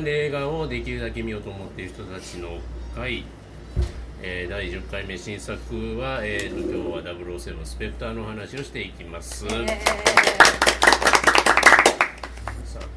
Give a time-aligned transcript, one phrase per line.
[0.00, 2.58] 映画館で映画をできるだけ見ようと思っている人たちの
[2.94, 3.24] 会、
[4.22, 9.46] えー、第10回目新作は、えーと、今日は007スペクターの話をしていきます。
[9.46, 9.66] えー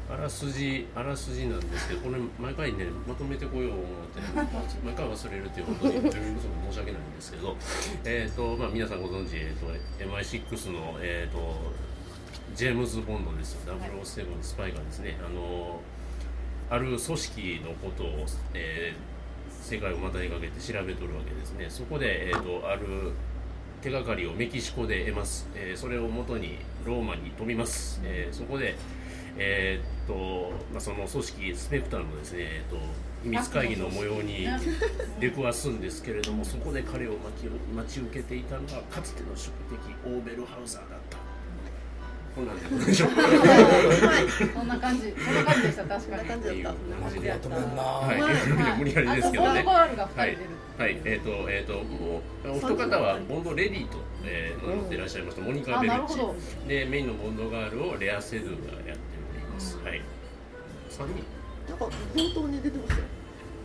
[0.06, 3.84] あらすじあらすじなんですけどこれ毎回ねまとめてこよう思っ
[4.14, 4.20] て
[4.84, 7.56] 毎回忘れるっていうことで申し訳ないんですけど
[8.04, 9.66] えっ、とまあ皆さんご存知、えーと、
[10.04, 11.56] MI6 のえっ、ー、と
[12.54, 15.18] ジェームズ・ボンドです007スパイがですね。
[15.20, 15.80] あの
[16.70, 21.66] ある組織のことを、えー、世界をまたにかけて調べとるわけですね。
[21.68, 23.12] そこで、えーと、とある
[23.82, 26.56] 手がかりをメキシコで得ます、えー、それをもとに
[26.86, 28.76] ローマに飛びます、えー、そこで
[29.36, 32.86] えー、っとまあ、その組織スペクターのですね、えー、っと
[33.24, 34.46] 秘密会議の模様に
[35.18, 41.23] 出くわすんですけれどもそこで彼を待ち待ち受けていたのがかつての宿敵オーベルハウザーだった。
[42.34, 45.14] こんなんでしょうそんな感じ。
[45.16, 45.62] そんな感じ。
[45.62, 46.62] でした確かに感じ。
[46.62, 49.86] だったマジでやとめんなはい無理やりですけどねは
[50.26, 50.38] い
[50.76, 56.18] はい、えっ、ー、と、えっ、ー、と、もう、お一方はボンドレディと、えー、乗っていらっしゃいました、モニカ・ベルチ。
[56.66, 59.00] で、メインのボンドガールをレア・セドゥがやって
[59.52, 59.78] ます。
[59.84, 60.02] はい。
[60.90, 61.22] 三人。
[61.68, 61.92] なんか本
[62.34, 63.04] 当に出てますよ。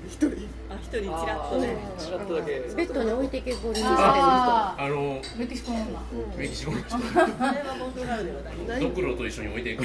[0.08, 0.28] 一人。
[0.70, 1.78] あ、一人ちらっとね。
[1.98, 2.52] ちらっとだけ。
[2.76, 4.14] ベッドに置いてけぼりにされる人。
[4.14, 6.00] あのメキシコの女。
[6.38, 6.96] メキシコの人。
[6.96, 8.82] あれは本当なるではない。
[8.82, 9.84] ドクロと一緒に置いていく。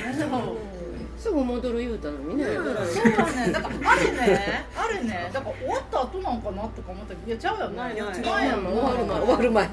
[1.16, 2.44] すぐ戻る言うたのにね。
[2.44, 3.52] そうね。
[3.52, 7.76] だからあれね、あれね、だから終わった後なんかなとか思ったけど、いやちゃうやん。
[7.76, 8.18] ないない。
[8.18, 8.66] 違うやん。
[8.66, 9.70] 終わる前終わる前。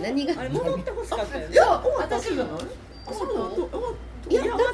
[0.00, 0.40] 何が？
[0.40, 1.48] あれ戻ってほしかったよ。
[1.48, 1.64] いや、
[1.98, 2.44] 私が。
[2.44, 3.28] あ、そう。
[3.28, 3.91] いやだって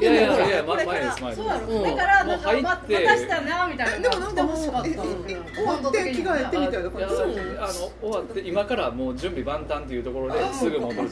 [0.01, 1.47] いやいやいや前です前です。
[1.47, 1.51] だ
[1.97, 4.09] からなんかまたしたなみたいな。
[4.09, 7.05] でもなんかもう終わって着替えてみたいな感じ。
[7.05, 11.09] あの終わって今からもう準備万端というところですぐ戻る。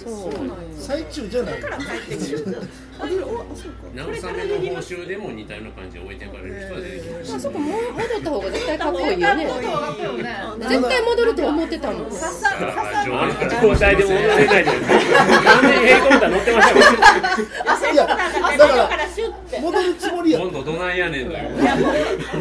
[0.78, 1.60] 最中じゃない。
[1.60, 2.56] から帰ってくる。
[2.96, 7.40] 慰めの報酬でも似たような感じで置いていかれる人は出てきました。
[7.40, 9.46] そこも戻った方が絶対かっこいいよね。
[9.46, 12.10] 絶対戻ると思ってたもん。
[12.12, 12.50] さっさ
[13.60, 14.80] と状態で戻れないじゃない。
[15.44, 17.05] 完全に平行だ乗ってました。
[17.92, 18.06] いや。
[18.06, 19.06] だから
[19.60, 20.40] 戻るつもりや。
[20.40, 21.38] 今度どないやねんのよ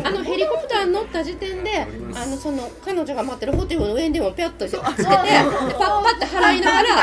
[0.03, 6.95] あのヘリコプターに乗った時点であのその彼女が待ってるホテルの上にでもピャッとつけてパッパッて払いながら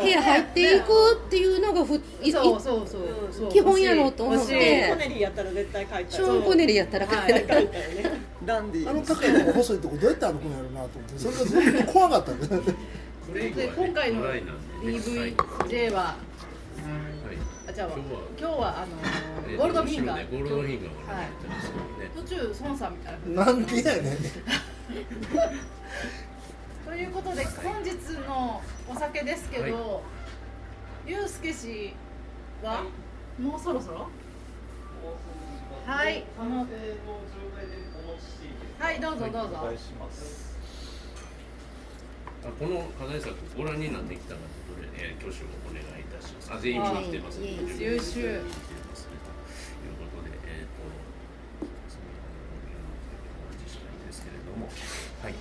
[0.00, 2.00] 部屋入っていくっていうのがふ
[2.30, 2.86] そうそう
[3.30, 3.48] そう。
[3.50, 4.46] 基本やろうと思って。
[4.46, 7.54] ショーン・コネリーやったら絶対帰ったショーン・コネリーやったら帰った。
[8.44, 11.18] ダンディあの高いとこ細いとこどうやって歩くんやろうなと思って。
[11.18, 12.32] それがずっと怖かった。
[13.28, 14.24] 今回の
[14.82, 16.16] DVJ は
[17.78, 18.02] じゃあ今
[18.36, 18.90] 日はあの
[19.56, 20.28] ゴールドフィンガー。
[20.32, 21.28] ゴールドフィンガーはい。
[22.12, 24.16] 途中孫さんみたいななんでやねん。
[26.84, 27.92] ということで本日
[28.26, 30.02] のお酒ですけど、
[31.06, 31.94] ゆうすけ氏
[32.64, 32.82] は
[33.38, 34.08] もうそろそろ？
[35.86, 36.24] はい。
[38.80, 38.98] はい。
[39.00, 39.72] どうぞどうぞ。
[42.44, 44.46] あこの課題作ご覧になってきたらど
[44.82, 45.97] れ、えー、挙手をお願い
[46.50, 47.48] あ全員見に来てます、ね、
[47.78, 48.22] 優秀。
[48.22, 48.42] という
[49.98, 50.82] ことで、えっ、ー、と、
[51.58, 51.66] お
[53.52, 54.66] 話したいですけれども、
[55.22, 55.34] はい。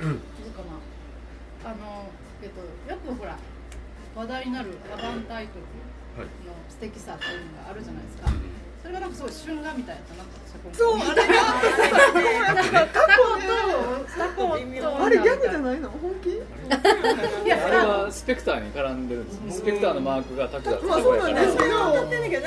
[0.00, 0.18] うん。
[0.52, 1.70] かな。
[1.70, 2.10] あの、
[2.42, 2.60] えっ、と、
[2.90, 3.38] よくほら、
[4.14, 6.30] 話題になるアバンタイトルの
[6.68, 8.28] 素敵さっていうのがあるじゃないですか。
[8.84, 10.02] うんそれがなんかすごい春画みたいな
[10.74, 13.42] そうあれがタコと
[14.18, 21.78] タコとあれギャグじゃないの本気いやあれはスペクターに絡んでるんですスペクターのマークがタコだまあそうなんですけど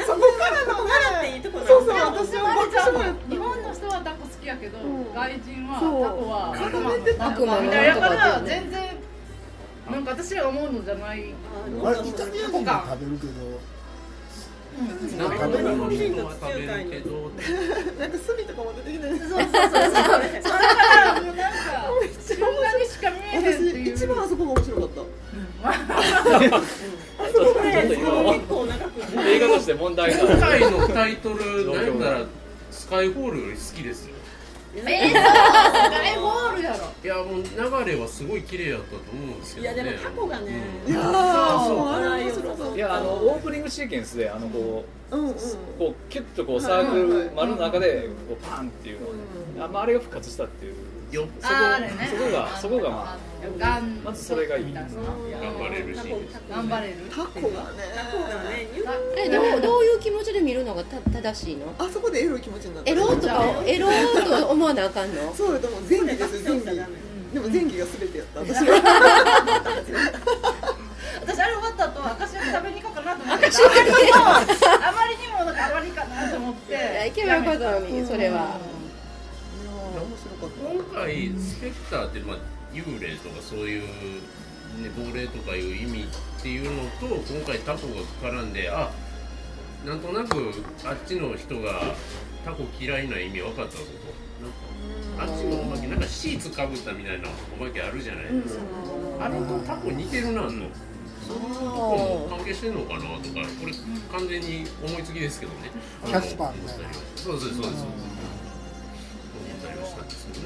[0.06, 4.78] そこからの習っていいとこそうそう私は日本の人はタコ好きやけど
[5.14, 8.82] 外人はタコは悪魔みたいなだから全然
[9.90, 11.34] なんか私が思うのじゃない
[11.84, 13.75] あれイタリア人が食べるけど
[15.18, 17.32] なんか食べるの人は食べるけど
[18.00, 19.42] なんか炭とかも出てきてそうそうそうそう。
[20.44, 20.60] だか
[21.06, 21.56] らもうなんか
[22.20, 23.96] そんなにしか見えへんっていう。
[23.96, 25.02] 一番あそこが面白かった。
[29.26, 32.26] 映画として問題今回のタイトルなんだら
[32.72, 34.15] スカイホールより好きですよ
[34.76, 35.22] えー、そう
[35.92, 36.96] 大ホールやろ。
[37.04, 45.40] いやもう流れはすごい綺麗やったと思うんですけど、ね、いやでもタコがね、うん、いやそういやあのオープニングシーケンスであのこう、うんうん、こ
[45.90, 50.76] うキュッとこうサークル丸の中でこうパンっていうの、うん、あ,、まあ、あれが復活したっていう。
[51.16, 53.18] そこそこがそこがまあ
[53.60, 56.00] がんまずそれがいい頑張れるし
[56.50, 58.70] 頑張れるタコがねタコがね
[59.18, 61.74] えどうどういう気持ちで見るのがた正しいの？
[61.78, 63.90] あそこでエロい気持ちになるエロとかエロ
[64.24, 65.34] と思わなあかんの？
[65.34, 68.40] そうよでも前儀です前儀でも前儀が全てやった。
[68.42, 68.76] 私は
[71.26, 73.46] 私あれ終わった後明石焼き食べに行こうかなと思って。
[73.46, 74.32] あまりにもあ
[74.94, 78.58] まりにもなんかあまりかなと思っって行けばよかったのにそれは。
[80.36, 82.38] 今回スペクターってまあ
[82.76, 88.92] 幽霊とかそういうね亡霊とかいう意味っていうのと今回タコが絡んであ
[89.86, 90.52] なんとなく
[90.84, 91.82] あっちの人が
[92.44, 94.26] タコ嫌いな意味分かったぞと。
[94.36, 94.58] なんか
[95.18, 98.64] あっちのおまけなんかシーツかぶったみたいなおまけあるじゃないですか、
[99.22, 100.60] あれとタコ似てるなと、そう。
[100.60, 103.72] いうとこも関係してんのかなとかこれ
[104.12, 105.72] 完全に思いつきですけどね。
[106.06, 106.84] キャスパーみたいな。
[107.16, 107.86] そうですそうです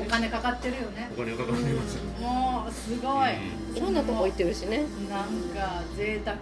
[0.02, 1.10] お金かかってるよね。
[1.16, 4.84] お金かかってますもうすごい、いろんなとこ行ってるしね。
[5.10, 6.38] なんか贅沢、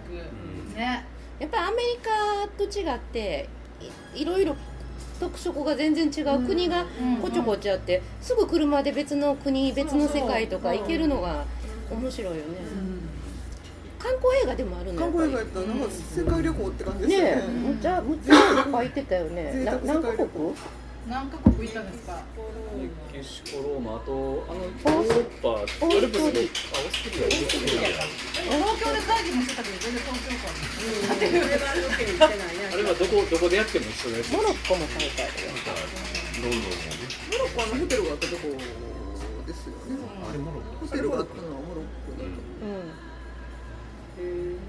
[0.76, 1.04] ね。
[1.38, 3.48] やっぱりアメリカと違って
[4.14, 4.56] いろいろ
[5.20, 6.84] 特色が全然違う国が
[7.22, 11.44] こちょこちょあってすぐ車で別の国別の世界とか行けるのが
[11.90, 12.58] 面白いよね、
[13.98, 17.22] 観光映画でもあるの観光映画やったらなんか世界旅行って感じですね。
[17.22, 19.64] ねむちゃむちゃいっぱい行ってたよね。
[19.64, 20.28] 何カ国？
[21.06, 22.22] 何カ国行ったんですか？
[22.76, 26.50] メキシコローマあとあのヨーロッパアルプスのあオー
[26.92, 31.38] ストリア東京で会議もしてたけど全然東京かうん、
[32.72, 34.32] あれはどこどこでやっても一緒です。
[34.32, 35.28] モロッコも大会。
[36.38, 38.48] ロンドンもねモロッコあのホテルがあったとこ
[39.46, 39.96] ですよね、
[40.28, 40.86] あれモロッコ。
[40.86, 42.92] ホテルがあったのはモロッコだと、うん、
[44.20, 44.60] へえ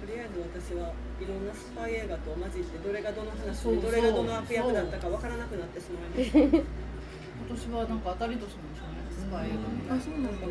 [0.00, 6.38] とりあえず私はいろんなスパイ映画と混じってどれがどの話でどれがどの悪役だったかわからなくなってしまいました。
[7.40, 9.52] 今年はなんか当たり年なんでしょうねスパイ映
[9.88, 10.46] 画、あそうなんだ。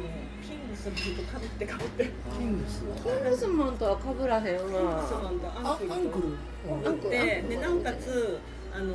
[0.46, 2.10] キングスマンとかぶってかぶって。
[2.38, 6.84] キングスキングスマンとはかぶらへんわキングスマンとアンクル。
[6.84, 8.40] とってでなんかつ
[8.74, 8.94] あの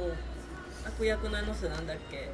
[0.87, 2.31] 悪役のあの人なんだっけ？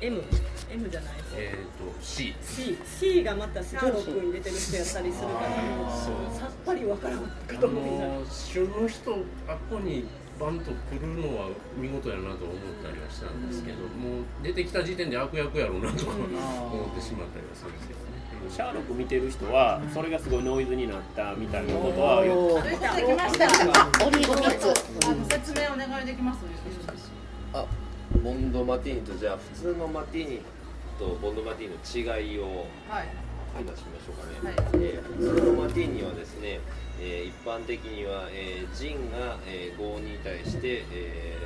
[0.00, 0.22] M
[0.70, 1.14] M じゃない。
[1.36, 5.48] えっ、と C C C がまたシャーロックに出てる人やったりするから。
[5.50, 8.30] もうさっぱりわからんかと思いな。
[8.30, 9.12] 旬の人
[9.48, 10.04] あっこに
[10.38, 18.14] バンと来るのは見事やなと思ったりはしたんですけど、もう出てきた時点で悪役やろうなとか思ってしまったりはするんですけどね。
[18.50, 24.06] シャーロック見てる人はそれがすごいノイズになったみたいなことはよくできました。
[24.06, 26.40] オリーブ3つあの説明お願いできます？
[27.54, 27.64] あ
[28.22, 30.40] ボンドマティーニとじゃあ普通のマティーニ
[30.98, 32.66] とボンドマティーニの違いを
[33.54, 34.82] 話しましょうかね、はい。
[34.82, 36.60] えー、普通のマティーニはですね、
[37.00, 41.36] えー、一般的には、えー、ジンが、えー、5に対して、え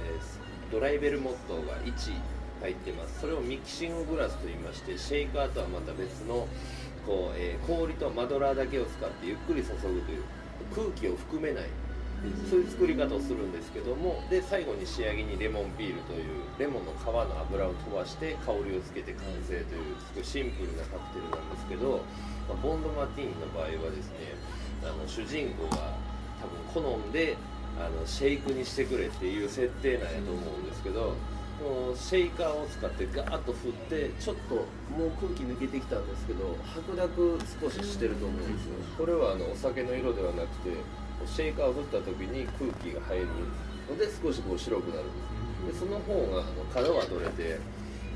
[0.70, 1.92] ー、ドライベルモットが1
[2.60, 3.20] 入ってます。
[3.20, 6.48] それをミキシンググラスと言いましてシェイカーとはまた別の
[7.06, 10.22] こう、えー、氷とマドラーだけを使ってゆっくり注ぐという
[10.74, 11.64] 空気を含めない
[12.50, 22.02] そういう作り方をするんですけどもで最後に仕上げにレモンピールというレモンの皮の油を飛ばして香りをつけて完成というすごいシンプルなカクテルなんですけど、
[22.48, 24.34] ま、ボンドマティーニの場合はですね
[24.82, 25.94] あの主人公が
[26.74, 27.36] 多分好んで
[27.78, 31.14] あのシェイクにしてくれっていう設定なんやと思うんですけど
[31.62, 34.54] もうシェイカーを使ってガーッと振ってちょっと
[34.94, 38.74] もう空気抜けてきたんですけど白濁少ししてると思うんですよ。
[38.96, 40.70] これはあのお酒の色ではなくて
[41.26, 43.26] シェイカーを振った時に空気が入る
[43.88, 45.02] ので少しこう白くなる。
[45.02, 47.58] んですでその方があの角は取れて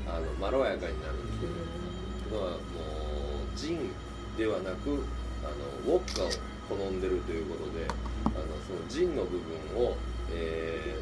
[0.07, 3.91] あのまろやかになるんですだからもうジン
[4.37, 5.03] ではなく
[5.43, 5.47] あ
[5.87, 6.29] のウォッカを
[6.69, 7.85] 好んでるということで
[8.25, 9.95] あのそのジンの部分を、
[10.31, 10.95] え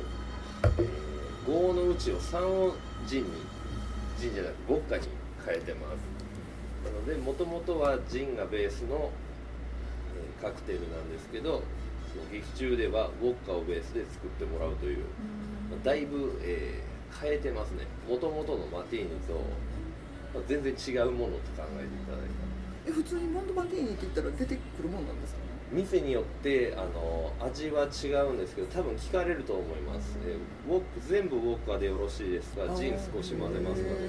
[0.63, 3.29] ーえー、5のうちを3をジンに
[4.19, 5.07] ジンじゃなくウォッカに
[5.45, 6.21] 変えてます。
[6.83, 9.11] なのでもともとはジンがベースの
[10.41, 11.61] カクテルなんですけど
[12.31, 14.99] 劇中ではウォッカをベースで作ってもらうという、
[15.69, 17.85] まあ、だいぶ、えー、変えてますね。
[18.07, 19.33] もともとのマティーニと、
[20.33, 22.89] まあ、全然違うものと考えていただいた。
[22.89, 25.39] え普通にモンドマティーニって言ったら出てくるもんなんですか？
[25.71, 32.67] 店によってあの味は違うんですけど多分聞かれると思います、えー、ウォッ全部ウォッカでよろしいですか？
[32.75, 34.01] ジン少し混ぜますかとか。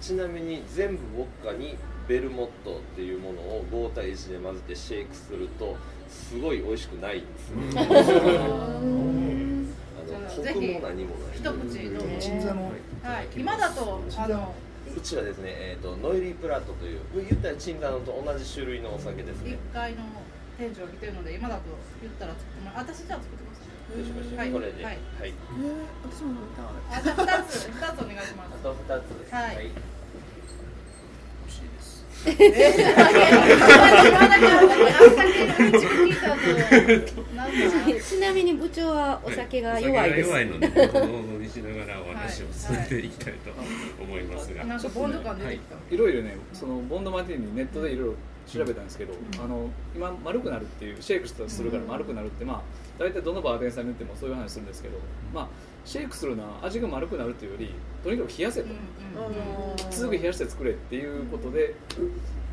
[0.00, 5.76] ちなみに全部ウォッカにベルモットっていうものを5対1で混ぜてシェイクすると
[6.08, 7.72] すごい美味しくないんですね。
[7.76, 7.84] あ
[8.80, 9.08] の
[10.28, 11.36] コクも何もない。
[11.36, 12.02] 一口どう
[12.40, 12.48] ぞ。
[13.02, 13.28] はい。
[13.36, 14.54] 今だとあの
[14.96, 19.52] うちはですね、えっ、ー、とノイリープラットという言ったらチンザノと同じ種類のお酒ですね。
[19.52, 20.04] 一階の
[20.58, 21.62] 店長が来てるので今だと
[22.02, 23.62] 言ったら作ってもら私じゃあ作ってます。
[23.88, 25.28] どうしましょう、はい、これで、はい、はい。
[25.28, 25.32] えー、
[26.04, 27.00] 私も飲みたい。
[27.00, 28.54] あ、じゃ二つ、二つお願いします。
[28.54, 29.32] あと二つ。
[29.32, 29.56] はい。
[29.56, 29.97] はい
[38.02, 40.28] ちなみに部長はお酒が弱いです。
[40.28, 40.66] 弱いので、
[40.98, 43.50] 飲みしながらお話を進めていきたいと
[44.02, 44.64] 思いますが。
[44.64, 45.76] なんかボンド感出てきた。
[45.90, 48.14] いろいろね、そのボンドマティーニネットでいろいろ
[48.48, 52.62] 調べたんですけど、あの今丸くなるっていうシェイクするから丸くなるってまあ
[52.98, 54.98] 大体どのバーテンさんに言ってもそういう話するんですけど
[55.34, 55.48] まあ
[55.84, 57.70] シェイクするのは味が丸くなるっていうより
[58.02, 58.68] とにかく冷やせと、
[59.90, 61.74] すぐ冷やして作れっていうことでっ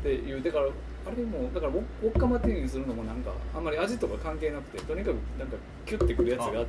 [0.02, 0.42] ていう。
[0.42, 0.66] だから
[1.06, 6.66] あれもだからウォッカマティーにするのもなんかあんまり味とか関係なくてとにかくなんかキュッてくるやつが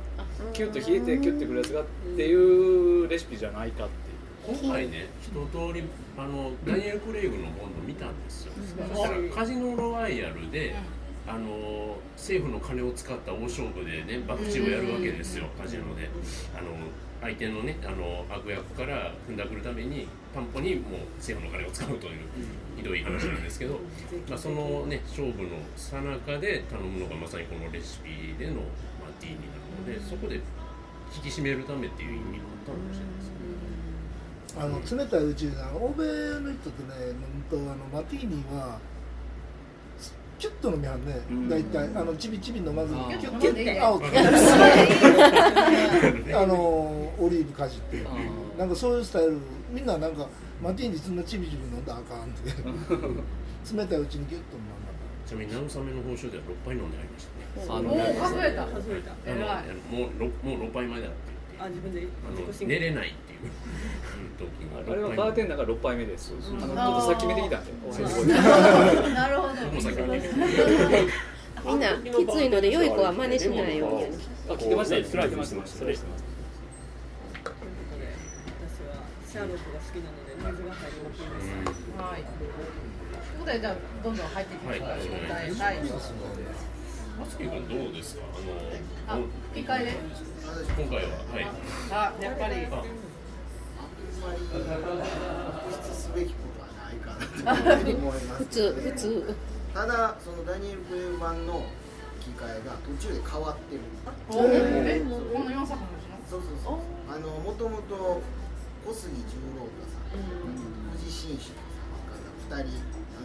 [0.52, 1.84] キュッと冷えてキュッてくるやつがっ
[2.16, 4.58] ていうレシピじゃないかっていう。
[4.60, 5.08] 今回ね。
[5.20, 5.82] 一通り
[6.16, 8.52] あのダニエル・クレイグのボンド見たんですよ、
[8.94, 10.74] そしたらカジノロワイヤルで、
[11.26, 16.08] あの政府の金を使った大勝負でね博打をやるわけですよ、カジノで。
[16.56, 16.70] あの
[17.20, 22.20] 相手のねあの悪役から踏んだくるために担保にもう政府の金を使うという
[22.76, 23.80] ひどい話なんですけど、
[24.28, 30.36] まあ、そのね勝負のさなかで頼むのがまさにこのレシピでのマティーニなのでそこで
[31.14, 33.38] 引き締めるためっていう意味があったかもしれないですね。
[34.56, 36.04] あの冷たいうちに欧米
[36.40, 38.78] の人ってね飲むとあのマティーニは
[40.38, 43.80] キュッと飲みはんね、大体あのちびちび飲まずにキュッキュッて。
[43.80, 43.88] あ
[46.42, 46.54] あの
[47.18, 48.04] オリーブかじって。
[48.56, 49.38] なんかそういうスタイル。
[49.70, 50.26] みんななんか
[50.62, 52.50] マティーニそんなちびちび飲んだらあかんって。
[53.76, 54.78] 冷たいうちにギュッと飲んだ
[55.26, 57.66] ちなみに慰めの報酬では6杯飲んでありましたね。
[57.68, 58.64] あのもう数えた。
[58.66, 59.12] 数えた。
[59.94, 60.10] もう
[60.46, 61.16] もう6杯前だって
[61.58, 63.14] あ自分であの寝れない
[64.88, 66.32] あれはバーテンダーが6杯目です。
[66.32, 67.72] あのちょっとさっき見てきたんで。
[69.12, 69.54] なるほど。
[71.66, 74.04] みんなきついので良い子は真似しないように。
[74.48, 75.08] あ聞いてました。
[75.08, 75.84] スライドしてました。
[75.84, 76.04] 私は
[79.28, 81.20] シャーロックが好きなので水が入ります。
[81.98, 82.22] はい。
[82.22, 82.50] という
[83.40, 84.86] ことでじゃあどんどん入っていきましょう。
[84.86, 84.96] はい。
[84.96, 85.76] はい。
[87.18, 88.22] マスキー君どうですか
[89.08, 89.90] あのあ吹き替えで
[90.78, 91.46] 今回ははい
[91.90, 92.54] あやっぱり
[95.94, 99.34] すべきことはないかなと思います、普通普通。
[99.74, 101.62] ただそのダニエル・クレー版の
[102.20, 103.80] 吹き替えが途中で変わってる
[104.30, 105.86] えこの4作の
[106.28, 108.20] そうそうそうあのもともと
[108.84, 112.10] 小杉十郎太さん、藤新種さん
[112.50, 112.72] から2人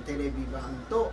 [0.06, 1.12] テレビ版と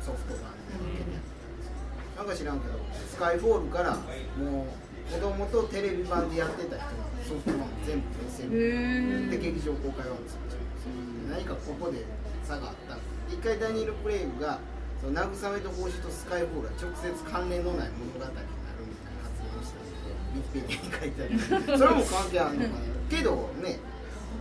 [0.00, 2.78] ソフト版で分けてやってなんか知らんけど
[3.10, 3.96] スカイフォールから
[4.38, 6.84] もう子供とテレビ版でやってた人が
[7.28, 12.04] ソフトバンク全部消せるで劇場公開は作っちゃう何かここで
[12.44, 12.98] 差があった
[13.32, 14.58] 一回ダニエル・プレイグが
[15.00, 18.36] その慰めと帽子とスカイフォールは直接関連のない物語になる
[18.84, 22.84] みたいな発言をしたのでウィキペディに書いてあるそれも関係あるのかな。
[23.08, 23.78] けどね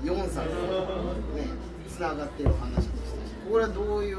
[0.04, 1.48] 4作ね
[1.88, 4.18] つながってる話でしたしこれはどういう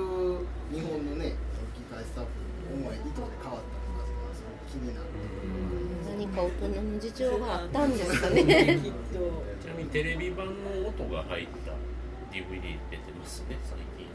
[0.72, 1.34] 日本のね
[1.74, 2.30] 吹き替えスタッフ
[2.72, 5.08] 思い意図で変わったのかすごく気になる。
[6.24, 8.80] 何か大人の事情があったんですかね
[9.60, 11.72] ちなみにテレビ版の音が入った
[12.32, 14.08] DVD 出てますね最近。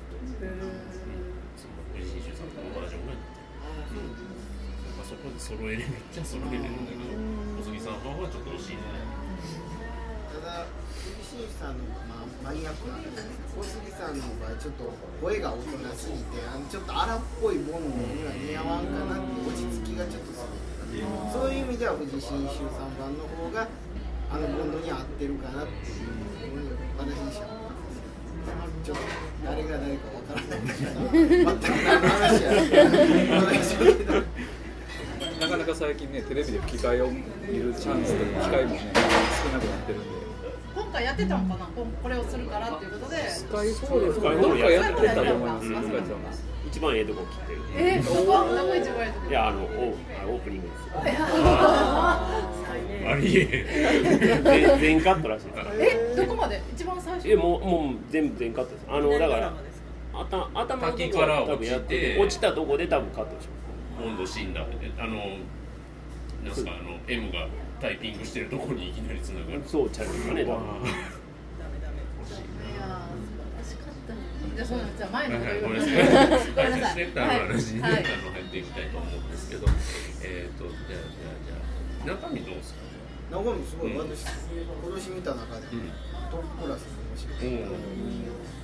[1.54, 3.38] その藤井修さんのバージョンが出て
[3.94, 4.26] る。
[4.98, 7.14] まあそこで揃えるめっちゃ揃えれるんだけど、
[7.62, 8.82] 小杉さんはちょっと惜しいね。
[10.34, 10.66] ただ
[11.32, 13.24] 藤井さんのまあマニアックなんです
[13.56, 20.69] 小杉さんの場合ちょっと声が大人すぎてあのちょっと荒っぽいボンドには似合わんかなって落ち着きがちょっとする
[21.32, 23.68] そういう意味では藤井新州さん版の方が
[24.32, 26.08] あのボンドに合ってるかなっていう
[26.98, 28.02] 私自身は思います。
[28.84, 29.04] ちょっと
[29.46, 30.60] 誰が誰かわからない。
[30.60, 30.98] から
[31.46, 32.48] 全く何の話や
[35.40, 37.18] なかなか最近ねテレビで吹き替えを見
[37.60, 40.10] るチャンスとか機会もね少なくなってるんで
[40.76, 41.68] 今回やってたのかな？
[41.68, 43.30] これをするからっていうことで。
[43.30, 45.66] スカイフォールスカイフォールやってたと思います、
[46.68, 48.32] 一番ええとこ切ってるえー、そこど
[48.68, 49.96] こ一番ええとこいやあのオー
[50.28, 50.80] オープニングです。
[53.08, 56.62] ありえ全カットらしいからえどこまで？
[56.74, 57.30] 一番最初。
[57.30, 58.86] えもうもう全部全カットです。
[58.90, 59.54] あのだから
[60.14, 62.18] 頭頭のとこから落ちて。
[62.20, 63.56] 落ちたとこで多分カットしま
[64.04, 64.08] す。
[64.08, 65.18] 温度死んだあの
[66.44, 67.48] なんすかあの M が
[67.80, 69.62] タイピングしてるとこにいきなりつながる。
[69.66, 70.60] そうちゃうかねダメダメ。
[74.56, 75.94] じゃそうなんじゃ前のごめんなさい。
[75.96, 79.66] ごめんなさターの話に、はい、あの入っていきたいと思うんですけど、
[80.24, 81.00] えっ、とじゃあ
[82.04, 82.80] じゃあじゃあ中身どうですか？
[83.32, 83.66] 中身。
[83.66, 84.36] すごい、私今
[84.96, 85.68] 年見た中で、
[86.32, 87.64] トップクラスで面白い。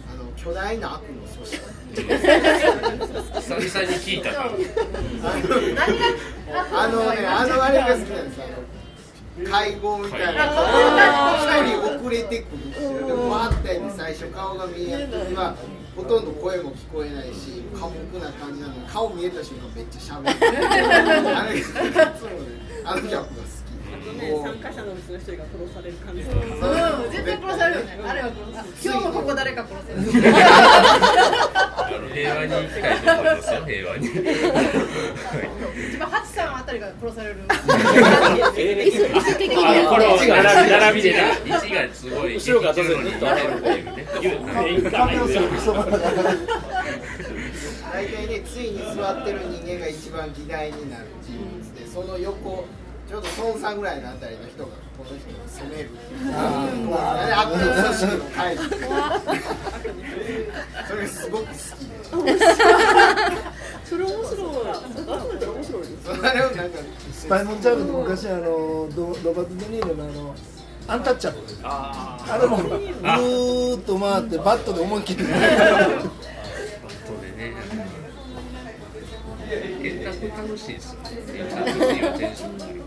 [0.07, 1.63] あの巨大な悪の組織。
[1.95, 4.21] 久々に聞い。
[4.21, 4.51] たか。
[6.73, 8.39] あのね、あのあれが好きなんです。
[9.43, 10.45] 会合みたいな。
[11.65, 15.55] 一人遅れてくるでもわったように最初顔が見えない時は
[15.95, 20.37] ほとんど声も聞こえないし寡黙な感じなのに顔見えた瞬間めっちゃしゃべる
[22.85, 23.64] あのギャップが好き
[24.13, 26.21] ね、参加者のうちの一人が殺される感じ。
[26.21, 26.29] うん。
[27.11, 27.99] 絶対殺されるよね。
[28.05, 28.29] あれは
[28.73, 30.01] 殺今日もここ誰か殺せる。
[32.13, 36.55] 平和に行きたいと思いますよ平和に一番八さん。
[36.55, 37.51] あたりが殺される椅
[38.91, 44.51] 子椅子的にあこれ並び並びでね位置がすごい後ろから生きてるのにずっと入るっていうね
[47.93, 52.65] 大体ねついに座ってる人間が一番議題になる人物でその横
[53.15, 54.01] ちょうど孫さんぐらい。
[54.01, 55.89] のあたりの人がこの人を責める
[57.33, 58.61] 悪の組織の会議
[60.87, 61.59] それすごく好きで
[63.85, 64.45] それ面白い。
[64.45, 65.83] 面白い。
[66.03, 66.79] それをなんか
[67.13, 68.43] スパイモンチャームって昔あの
[68.93, 70.35] ドロバート・デ・ニーロのあの
[70.87, 75.01] アンタッチャブルああれもぐーっと回ってバットで思い。
[75.03, 76.03] 切っきりバット
[77.21, 77.53] でね
[79.83, 80.73] 円卓楽しい。
[80.73, 82.15] ですよね円卓ってい。
[82.15, 82.81] うテンションがる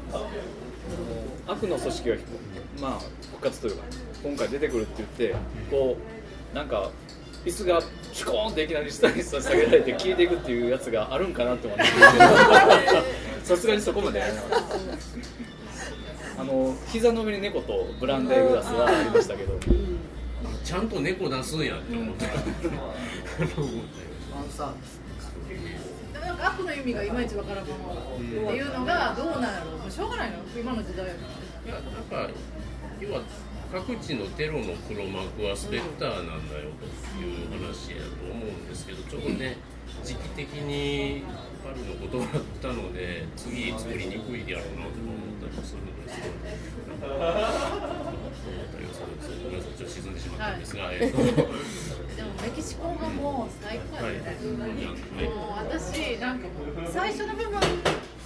[1.46, 2.16] 悪の組織が
[2.80, 3.84] まあ復活というか
[4.22, 5.36] 今回出てくるって言って
[5.70, 5.96] こ
[6.52, 6.90] うなんか
[7.44, 7.80] 椅子が
[8.12, 11.84] シュコーンっていきなり下に下げられて消えていくっていうやつがあるんかなって思って。
[13.44, 14.18] さすがにそこまで。
[14.18, 14.50] やらなかっ
[16.36, 19.58] たあの膝の上に猫とブランデーグラスはありましたけど。
[20.68, 22.38] ちゃんと猫出すんやって思った、ファン
[24.50, 24.97] サービスでも
[26.28, 29.78] なんか悪の意味がいまいちわからんままっていうのがどうなんやろう。
[29.78, 31.20] もうしょうがないの今の時代やか
[31.66, 32.30] らいやなんか
[33.00, 33.22] 要は
[33.72, 36.84] 各地のテロの黒幕はスペクターなんだよと
[37.20, 39.56] いう話やと思うんですけどちょうどね
[40.04, 41.24] 時期的に
[41.64, 46.36] パリのことがあったので次作りにくいやろうなと思ったりするんですけど
[46.88, 50.56] なんか思ったりはするんですごめんなさいちょっと沈んでしまった。
[50.56, 51.18] んですが、えっと
[52.18, 54.42] でもメキシコがもう最高やね、はい
[55.22, 57.60] もう私なんかもう最初の部分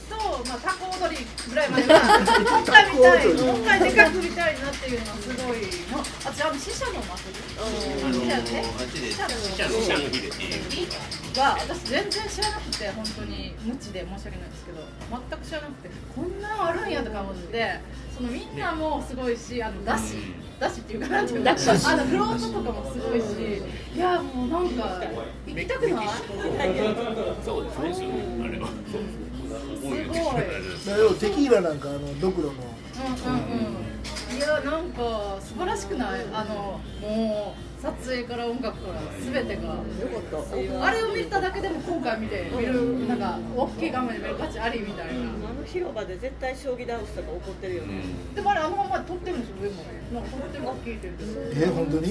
[0.08, 0.16] と、
[0.48, 5.60] まあ、タコ踊りぐらいまではもう一回見たいもう一回でかく見たいなっていうのがすごい
[5.92, 8.64] のあ私あの死者の祭りあの死者ね
[8.96, 17.80] 死者の死者のシャンヒデっていうが私全然知らなくて本当に無知で申し訳ないですけど全く知らなくてこんなのあるんやとか思って
[18.16, 20.16] そのみんなもすごいしあのだし
[20.62, 21.58] だしっていうかなんていうかあの
[22.04, 23.24] フロートとかもすごいし。
[23.94, 25.02] いやもうなんか
[25.46, 26.08] 行きたくない？
[27.44, 28.08] そうですね
[28.42, 28.68] あれは。
[28.68, 29.98] すごい。
[30.08, 32.54] こうですだからテキーラなんかあのドクロの。
[32.54, 33.81] うんうんうん。
[33.81, 33.81] い
[34.42, 36.20] やなんか素晴らしくない？
[36.32, 39.74] あのもう撮影から音楽から全てが。
[40.86, 48.02] あれを見ただけでも今回見て見るなんか大きい画面で見る価値ありみたいな、あの広場で絶対将棋ダンスとか起こってるよね、
[48.34, 49.82] でもあれあのまま撮ってるんですよ上も。
[50.14, 51.14] なんか撮ってるの聞いてる。
[51.54, 52.06] え本当に？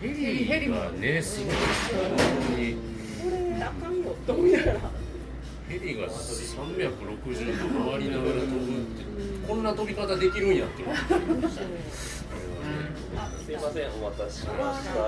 [0.00, 0.44] ヘリ。
[0.44, 1.54] ヘリがねすごい。
[1.54, 2.16] 本
[2.54, 4.14] 当にこれあかんよ。
[4.26, 4.78] と思いながら
[5.74, 9.02] ヘリが360度回りながら飛ぶって
[9.48, 11.48] こんな飛び方できるんやって思って
[13.44, 15.00] すいませんお待たせしました。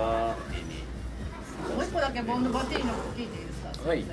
[1.73, 4.03] もう一個だけボンドバティーノ聞いていいですかはい。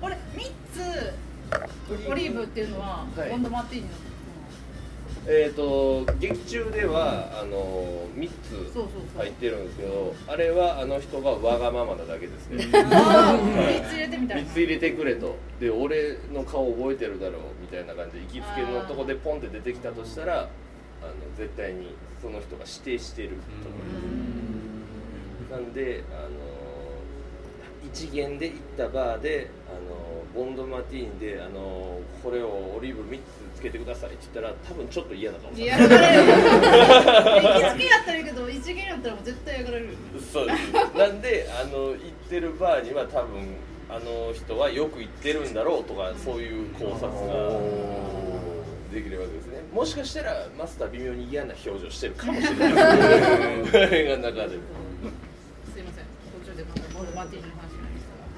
[0.00, 3.30] これ三つオリーブっていうのははい。
[3.30, 3.88] ボンドマティーノ
[5.26, 12.66] えー、と劇中ではあの3つ入ってるんですけどあれはあの人がわがままなだけですね。
[12.72, 13.80] あーはい。
[13.80, 15.36] 三つ入れてみたい3つ入れてくれと。
[15.60, 20.48] で俺の顔覚えてるだろうみたいな感じで行きつけのとこでポンって出てきたとしたら
[21.02, 24.00] あの絶対にその人が指定してると思いま
[25.48, 25.52] す。
[25.52, 26.28] なんであの
[27.92, 33.18] 一元で行ったバーであのボンドマティーンであのこれをオリーブ3
[33.54, 35.60] つつけてくださいって言ったら多分ちょっと嫌な顔さい。
[35.60, 36.22] れやられる。
[36.22, 36.38] 行
[37.70, 39.88] きつけやったらいいけど一元やったらもう絶対やられる
[40.32, 40.72] そうです。
[40.96, 41.98] なんであの行っ
[42.28, 43.56] てるバーには多分
[43.88, 47.10] あの人はよく行ってるんだろうとかそういう考察が
[48.92, 49.60] できるわけですね。
[49.74, 52.72] もしかしたらマスター微妙に嫌な表情してるかもしれない。
[52.72, 54.62] 映画の中でも
[55.74, 56.04] すいません。
[56.44, 57.79] 途中でまたボンドマティーノの話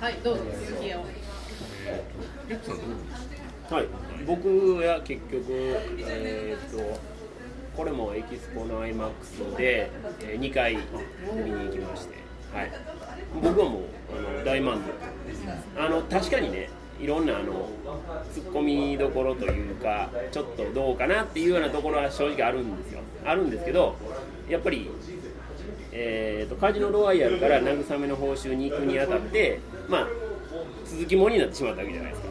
[0.02, 0.42] はいどうぞ
[3.70, 3.86] はい、
[4.26, 5.44] 僕は結局、
[6.00, 6.98] えー、と
[7.76, 9.92] これもエキスポの IMAX で、
[10.24, 12.16] え2回見に行きまして、
[12.52, 12.72] はい、
[13.40, 13.82] 僕はもう
[14.18, 14.82] あの大満足
[15.80, 16.68] あの確かにね
[17.00, 17.68] いろんなあの
[18.34, 23.02] ツッコミどころというかちょっとどうかなっていうようなところは正直あるんですよ。
[23.24, 23.94] あるんですけど
[24.48, 24.90] やっぱり
[25.92, 30.08] えー、とカジノロワイヤルから慰めの報酬に行くにあたって、まあ、
[30.86, 32.28] 続きもになってしまったわけじゃないですか。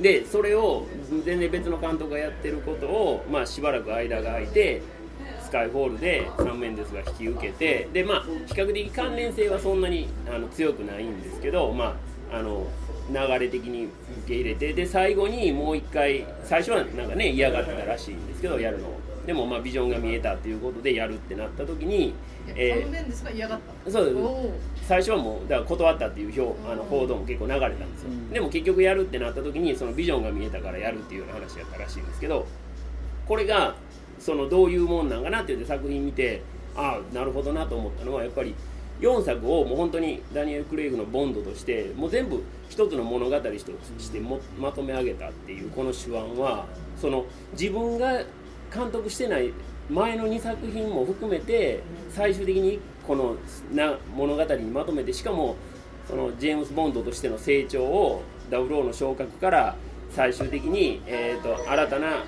[0.00, 0.86] でそれを
[1.24, 4.82] 全然別の監督がやってることを、まあ、しばらく間が空いて
[5.42, 11.96] スカイフォールでサンメンデスが引き受けてで、まあ、比較的関連性はそんなにあの強くないんですけど、ま
[12.30, 12.66] あ、あの
[13.10, 13.92] 流れ的に受
[14.26, 18.88] け入れてで最後にもう一回最初はなんかね嫌がってたらしいんですけどやるの
[19.26, 22.14] でもまあビジョンが見えたっていうことでやるってなった時に、
[22.56, 23.90] えー、ですか嫌がった。
[23.90, 24.50] そう
[24.88, 32.46] 最初はもうだから断ったっていう表あの報道も結構流れたんですよ、うん、でも結局やるってなった時にそのビジョンが見えたからやるっていうような話やったらしいんですけど
[33.26, 33.74] これが
[34.18, 36.42] そのどういうもんなんかなって言って作品見て
[36.74, 38.54] ああなるほどなと思ったのはやっぱり
[39.00, 48.12] 4作をもう本当にダニエル・クレイグのボンドとしてもう全部一つの物語としてもまとめ上げたっていうこの手腕はその自分が
[48.74, 49.52] 監督してない
[49.90, 53.36] 前の2作品も含めて最終的にこの
[53.72, 55.56] な物語にまとめてしかも
[56.06, 59.76] そのジェームズ・ボンドとしての成長をダブルーの昇格から
[60.10, 62.24] 最終的に、えーと、新たな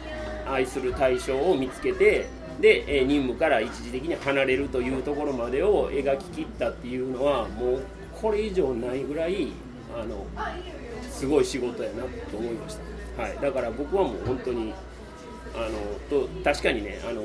[0.47, 2.27] 愛する対象を見つけて
[2.61, 9.49] で、え任務から一時的に離れるというところまでを描ききったっていうのはもうこれ以上ないぐらい
[9.99, 10.27] あの
[11.11, 12.77] すごい仕事やなと思いまし
[13.17, 14.75] た、はい、だから僕はもう本当に
[15.55, 17.23] あのと確かにねあの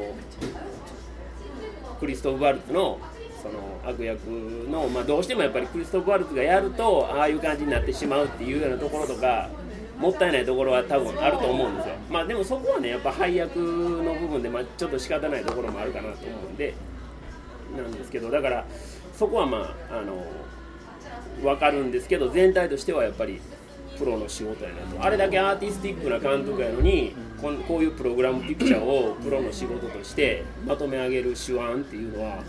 [1.99, 2.99] クリストフ・バルツの
[3.41, 4.25] その悪役
[4.69, 9.49] の、まあ、どうしてもやっぱりクリストフ・バルツがやるとああいう感じになってしまうっていうようなところとか
[9.99, 11.95] もったいないところは多分あると思うんですよ。
[12.09, 16.73] まあでもそこはねやっぱ配役の部分で、まあ、ちょっと仕方ないところもあるかなと思うんで
[17.77, 18.65] なんですけどだから
[19.13, 20.25] そこはまああの
[21.41, 23.39] 分かるんですけど全体としてはやっぱり
[23.97, 25.03] プロの仕事やなと。
[25.03, 32.43] あれだけアーティスティックな監督やのにここういうプログラムピクチャーをプロの仕事としてまとめ上げる手腕っていうのは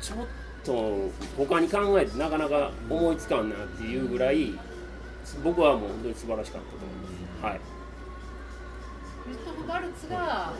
[0.00, 0.18] ちょっ
[0.64, 4.54] と他に考えてなかなか思いつかんなっていうぐらい
[5.44, 7.44] 僕はもう本当に素晴らしかったと思います。
[7.44, 7.60] はい。
[9.24, 10.52] クリストフ・バルツが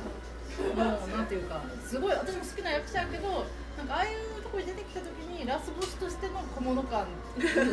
[0.76, 3.46] もうなんていうかすごい私も好きな役者やけど
[3.78, 7.04] なんかああいうところに出てきた時にラスボスとしての小物感っ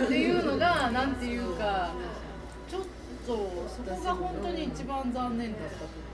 [0.08, 1.91] ていうのがなんていうか
[2.69, 2.82] ちょっ
[3.25, 6.08] とそこが本当に一番残念だったと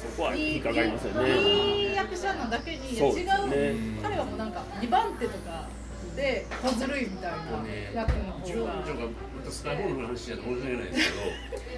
[0.00, 3.14] そこは引っかかりますよねいい役者なだけに、違う、
[3.48, 5.68] ね、彼はもうなんか2番手とか
[6.16, 9.30] で小ずるいみたいな役の方が。
[9.40, 11.12] またスカイホールの話じゃ申し訳ないです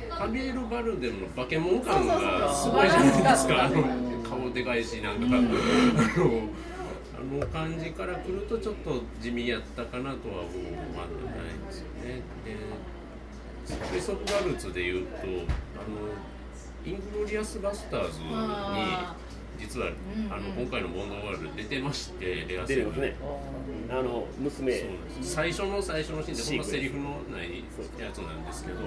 [0.02, 3.82] けど、ハビエル・バルデムの化け物感がすごいじゃないですか、あの
[4.28, 5.20] 顔でかいし、なん。
[5.20, 5.48] か、うん、あの
[7.14, 11.86] あの感じからくると、ちょっと地味やったかなとは思わないですよ
[13.70, 13.76] ね。
[13.88, 15.32] クリストフ・ヴァルツでいうとあの
[16.84, 18.26] イングロリアス・バスターズに
[19.58, 19.86] 実は、
[20.28, 23.14] あの今回のボンドガール出てましてレア・セドゥね。
[23.88, 24.84] あの娘。
[25.20, 27.64] 最初の最初のシーンでほんまセリフのない
[28.00, 28.78] やつなんですけど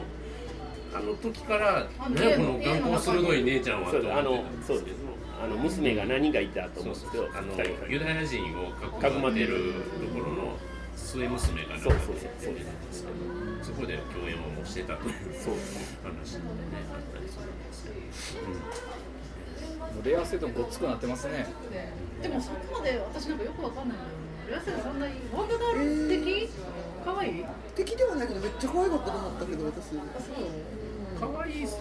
[0.93, 4.95] あの時から何やこの眼光鋭い姉ちゃんはとあのそうです。
[5.41, 10.57] あの娘が何人かいたと思うんですけどあのユダヤ人をかくまってるところの
[10.95, 15.55] 末娘がなんか出てるんですけどそこで共演もしてたというそう
[16.05, 16.85] 話もね。
[16.93, 17.85] あったりするんです
[18.37, 18.45] けど、
[19.97, 21.47] うん、レア性ともごっつくなってますね。
[22.21, 23.97] でもそこまで私なんかよくわかんない。
[23.97, 24.03] の
[24.47, 26.49] レア性そんなにワンダガール的、
[27.03, 27.45] 可愛い？
[27.75, 29.89] 敵ではないけどめっちゃ可愛かったと思ったけど私。
[29.89, 30.05] そう。
[31.19, 31.73] 可愛い高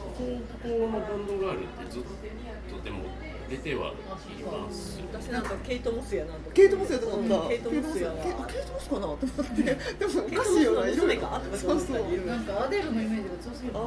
[0.64, 3.04] 校のボンドガールってずっとでも
[3.50, 3.94] 出てはい
[4.42, 5.00] ます。
[5.12, 9.62] 私なんかケイト・モスやなケイト・モスやと思った、ケイト・モスやケイト・モスかなと思って。
[9.62, 9.78] でも
[10.26, 11.40] おかしいよな娘か？
[11.54, 12.26] そうそう。
[12.26, 13.78] なんかアデルのイメージが強すぎるあ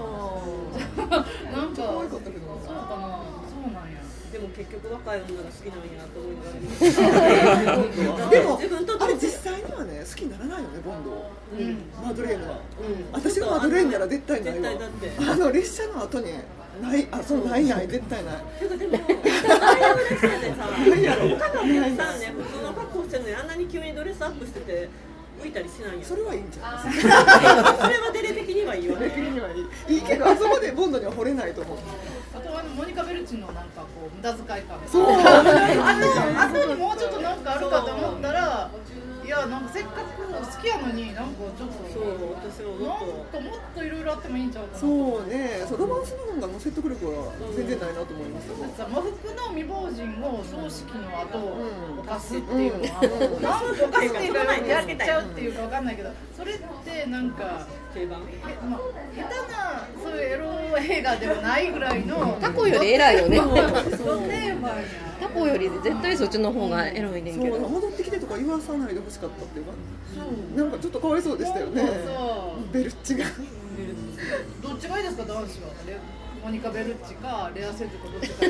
[0.98, 3.20] あなんか可愛かったけどそうかな
[4.32, 8.60] でも結局若い女が好きなんやと思いながらでも
[9.00, 14.82] あれ実際にはね好きにならないよねボンド、うん、マドレーヌは、うん、私がマドレーヌなら絶対ないわ。
[15.32, 16.34] あの列車の後に
[16.82, 17.88] ないあそうないない。
[17.88, 18.36] 絶対ない。
[18.60, 21.30] てかでもああいう列車でさ何やろ。
[21.30, 24.90] 他の皆さんね普通の格好してるのにあんなに急にドレスアップしてて
[25.42, 26.94] 浮いたりしないやそれはいいんじゃない？
[27.02, 29.10] それはデレ的にはいいわね。
[29.10, 29.52] 的にはい
[29.90, 29.96] い。
[29.96, 31.78] いいけどあそこでボンドには惚れないと思う
[32.58, 35.04] あのモニカ・ベルチのなんかこう無駄遣い感そう。
[35.04, 35.50] あと
[36.42, 38.72] あとにもうちょっとなんかあるかと思ったら
[39.28, 45.66] いやなんかせっかく好きやのになんかちょっとそう私はもっともっといろいろあってもいいんちゃうかなそうね。
[45.68, 57.68] そうロマンス部分が説得力は全然ないなと思いますよ、ね、さ喪服の未亡人を葬式の後、うん、犯すっていうのは、うん、なんか犯すっていうかやっちゃうっていうかわかんないけどそれってなんか
[58.00, 58.80] 定番まあ、
[59.16, 60.46] 下手なそういうエロ
[60.78, 63.40] 映画ではないぐらいのタコより偉いよね。
[65.20, 69.72] タコより絶対そっちの方がエロいねんけど、戻ってきてとか言わさないでほしかったっていうか。
[70.56, 71.90] なんかちょっとかわいそうでしたよね。
[72.72, 73.26] ベルッチが。
[74.62, 75.24] どっちがいいですか？
[75.24, 75.48] 男子は。
[76.44, 78.46] モニカ・ベルッチかレア・セルとかどっちか。
[78.46, 78.50] い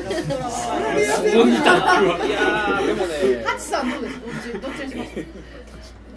[2.30, 4.20] やでもねハチさんどうです？
[4.20, 5.26] どっちどっちにします？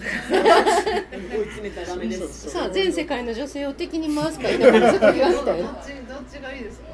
[1.61, 2.49] めたらダメです。
[2.49, 6.85] さあ全世界の女性を敵に回すか否かちょっと言わせたよどっちどっちがいいですか？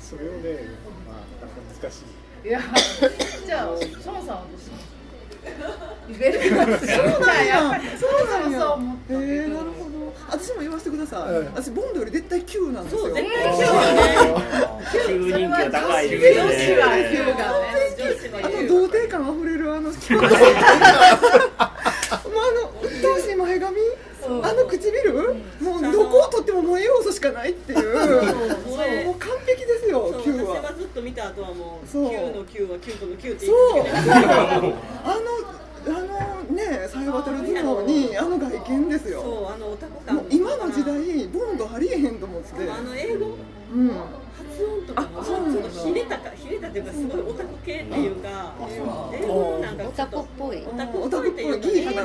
[0.00, 0.40] それをね
[1.06, 2.02] まあなかなか難し
[2.44, 2.48] い。
[2.48, 2.60] いや
[3.46, 4.90] じゃあシさんはどうします
[5.40, 5.46] そ
[7.02, 7.80] うなんや。
[7.98, 8.58] そうなんや
[9.10, 9.90] えー、なるほど。
[10.30, 13.02] 私も言わせてください、うん、私ボンドより絶対 Q なんですよ。
[13.14, 13.34] 絶対 Q ね
[14.92, 16.18] Q 人気が高いで。
[16.34, 16.36] す
[16.68, 16.82] ね。
[18.42, 19.90] あの童貞感あふれるあの
[23.60, 23.76] 前髪
[24.44, 27.78] あの唇、もうどこをとっても萌え要素しかないっていう、
[29.06, 30.54] もう完璧ですよ、Q は。
[30.56, 34.74] 私はずっと見た後はもう、Q の Q は Q との Q って言い続けてあの
[35.86, 39.22] あのね、さえ渡る頭脳にあの外見ですよ。
[39.22, 40.26] そう、あのオタク感。
[40.30, 42.70] 今の時代、ボンドありえへんと思って。
[42.70, 43.36] あの英語？
[43.72, 43.90] うん。
[44.60, 48.54] 発音とかもちょっとひねたかひねたっていうかすごいオタク系っていうか、
[49.12, 50.64] 英語なんかオタクっぽい。
[50.66, 52.02] オタクっぽいっていうか、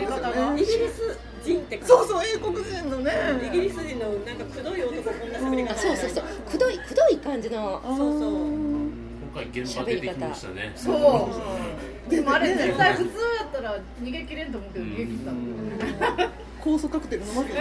[0.55, 3.11] イギリス人ってそうそう英国人のね。
[3.47, 5.75] イギリス人のなんかくどい男こんな喋り方。
[5.75, 6.23] そうそうそう。
[6.49, 7.81] くどいくどい感じの。
[7.83, 8.31] そうそう。
[8.31, 10.71] 今回現場出てきましたね。
[10.75, 11.29] そ
[12.07, 12.09] う。
[12.09, 16.29] でもあれ絶対普通やったら逃げ切れんと思うけど逃げ切った。
[16.65, 17.53] 酵素カクテル飲まけ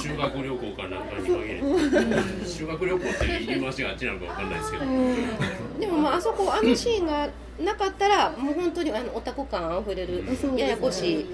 [0.00, 4.84] 修学旅行かなんかに限り修学旅行って言い回しがあっちなのかわかんないですけど。
[5.80, 7.28] でもまああそこあのシーンが
[7.62, 10.24] なかったらもう本当にあのオタク感あふれる
[10.56, 11.26] ややこしい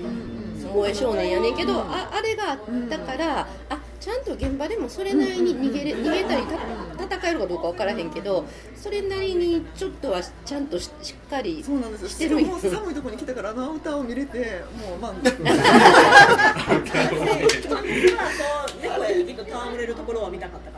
[0.66, 2.58] 萌え少年やねんけどああれがあっ
[2.90, 3.77] たからあ
[4.08, 15.54] ちゃんと現場でもそれなりに逃げれ逃げたり戦えるかどうか分からへんけどそれなりにちょっとはちゃんとししっかりそうなんですしてるん寒いところに来たからあの歌を見れてもう満足猫
[19.04, 20.77] できっと戯れるところは見たかったか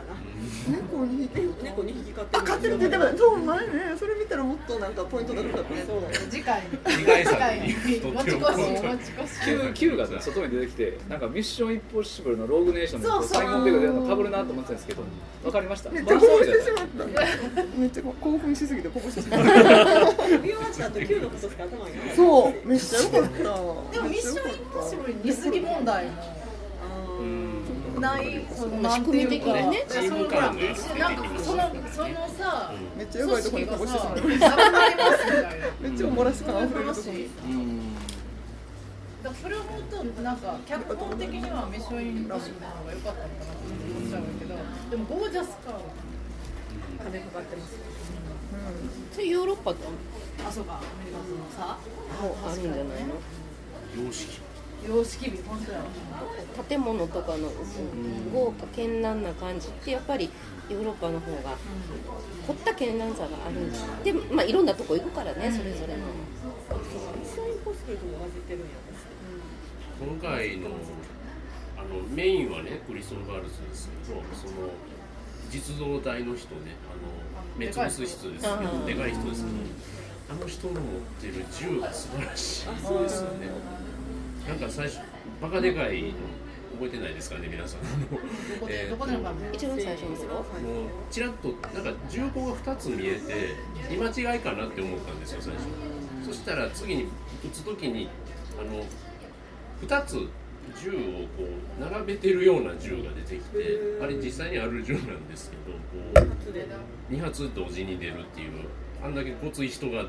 [0.67, 1.29] 猫に
[1.63, 2.43] 猫に匹飼ってる。
[2.43, 5.83] あ飼ってるって言ってそう前ねそれ見たらもっとなんかポイント高かったね。
[5.87, 6.61] そう次回。
[6.85, 7.73] 次回作に。
[7.73, 15.03] 持ち越し持ち越し Q が外に出てきてなんかミッションインポッシブルのローグネーションのサイモン・ペグでかぶるなと思ってたんですけど
[15.43, 15.89] わかりました。
[15.89, 17.05] めっちゃ興奮してしまった。
[17.77, 19.47] めっちゃ興奮しすぎてこぼしてしまった。
[20.37, 22.15] 見終わった後 Q のことしか頭にない。
[22.15, 22.67] そう。
[22.67, 23.37] めっちゃ良かった。
[23.37, 26.11] でもミッションインポッシブルに似すぎ問題も
[28.01, 29.53] ないそのなんていうか。
[29.53, 29.85] ね。
[29.87, 30.61] チーム感が
[30.97, 31.61] なんかその
[31.93, 34.15] そのさめっちゃやばいとこにこぼしてさ
[35.79, 36.87] めっちゃおもらし感あふれる。
[36.89, 37.01] とこ
[39.23, 44.57] だそれを思うとなんか脚本的にはミッションインポッシブルの方が良かったのかなって思っちゃうけど
[44.89, 45.75] でもゴージャス感
[47.05, 47.77] 金かかってます
[49.13, 49.77] それヨーロッパと？
[50.47, 50.73] あそうか。
[50.73, 51.23] アメリカの
[51.55, 51.77] さ。
[51.77, 53.13] あるんじゃないの？
[54.05, 54.41] 様式
[54.87, 55.83] 様式美本当や
[56.67, 57.49] 建物とかの
[58.33, 60.29] 豪華絢爛な感じってやっぱり
[60.69, 61.55] ヨーロッパの方が
[62.47, 63.59] 凝った絢爛さがある。
[63.61, 63.71] ん
[64.03, 65.99] でまあいろんなとこ行くからね、それぞれの。
[70.01, 70.69] 今回の
[71.77, 74.69] あのメインはねクリストフ・ガールズですけどその
[75.49, 78.43] 実動隊の人ねあのメツブス室です。
[78.43, 79.57] けどでかい人ですけど、
[80.31, 80.81] あの人の持っ
[81.21, 82.77] てる銃が素晴らしいで
[83.09, 83.49] すよね。
[84.47, 84.99] なんか最初
[85.41, 86.09] バカでかいの
[86.73, 87.81] 覚えてないですかね皆さん。
[88.67, 90.33] えー、一番最初ですよ。
[90.33, 90.43] もう
[91.11, 93.55] ちらっとなんか銃口が2つ見えて
[93.89, 95.67] 見間違いかなって思ったんですよ最初。
[96.25, 97.03] そしたら次に
[97.43, 98.09] 撃つ時に
[98.59, 98.83] あの
[99.87, 100.27] 2つ
[100.81, 100.93] 銃を
[101.37, 101.43] こ
[101.77, 106.31] う並べてるような銃が出てきてあれ実際にある銃なんですけどこ
[107.09, 108.51] う2発同時に出るっていう
[109.03, 110.05] あんだけごつい人が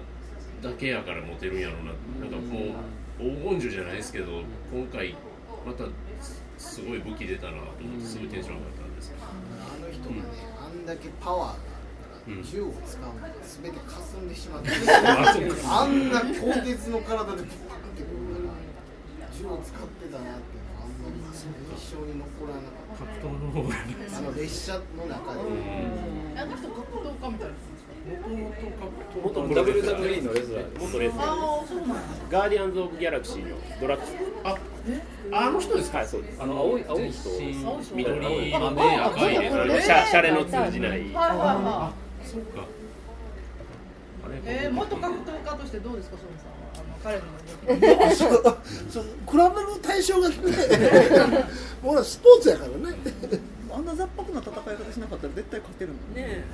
[0.62, 2.68] だけやから持てるんやろうななんかもう
[3.18, 5.14] 黄金銃じゃないですけど今回
[5.66, 5.85] また
[6.59, 9.25] すごい武器出たなと思ってすごいテンション上がったんですあ
[9.83, 10.22] の人がね、
[10.59, 11.57] あんだけパワーがあ
[12.27, 14.70] るから銃を使うのが全て霞んでしまって。
[15.66, 23.03] あんな鋼鉄の体でブワーってくるから銃を使ってたなっていうのはあんまり印象に残らなかった。
[23.03, 25.40] 格闘の方があの列車の中で。
[26.38, 27.55] あの人格闘家みたいな
[29.23, 30.79] 元 WWE のレスラー。
[30.81, 34.12] 元レスラーガーディアンズ・オブ・ギャラクシーのドラッグス
[34.45, 34.57] あ
[35.33, 35.99] あの人ですか？
[35.99, 36.43] はいそうです。
[36.43, 37.31] あの青い青い人。
[37.95, 38.21] 緑
[38.59, 39.51] のね赤いね
[39.83, 41.93] シャシャレの通じないはいはいは
[42.25, 42.65] いそうか。
[44.45, 46.73] えー、元格闘家としてどうですか、そのさんは。
[46.75, 47.19] あの彼
[48.09, 48.17] の
[48.91, 49.05] そう。
[49.31, 50.35] 比べる対象がね、
[51.83, 52.97] もうスポーツやからね。
[53.75, 56.45] あんな雑白な戦い方しなかったら絶対勝てるもんね。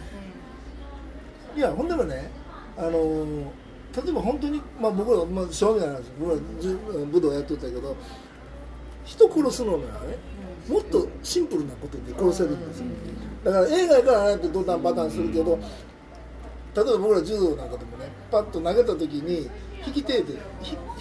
[1.59, 2.31] いやほんでもね
[2.77, 6.39] あの例えば本当に、まあ、僕ら、まあ、正味なんです僕ら
[7.07, 7.97] 武道やってたけど
[9.05, 10.17] 人殺すのならね
[10.69, 12.87] もっとシンプルなことで殺せるんですよ。
[13.43, 15.59] だから映画やからああやってドタンパタンするけど
[16.77, 19.51] 例えば僕ら柔道なんかでもねパッと投げた時に
[19.85, 20.35] 引き手で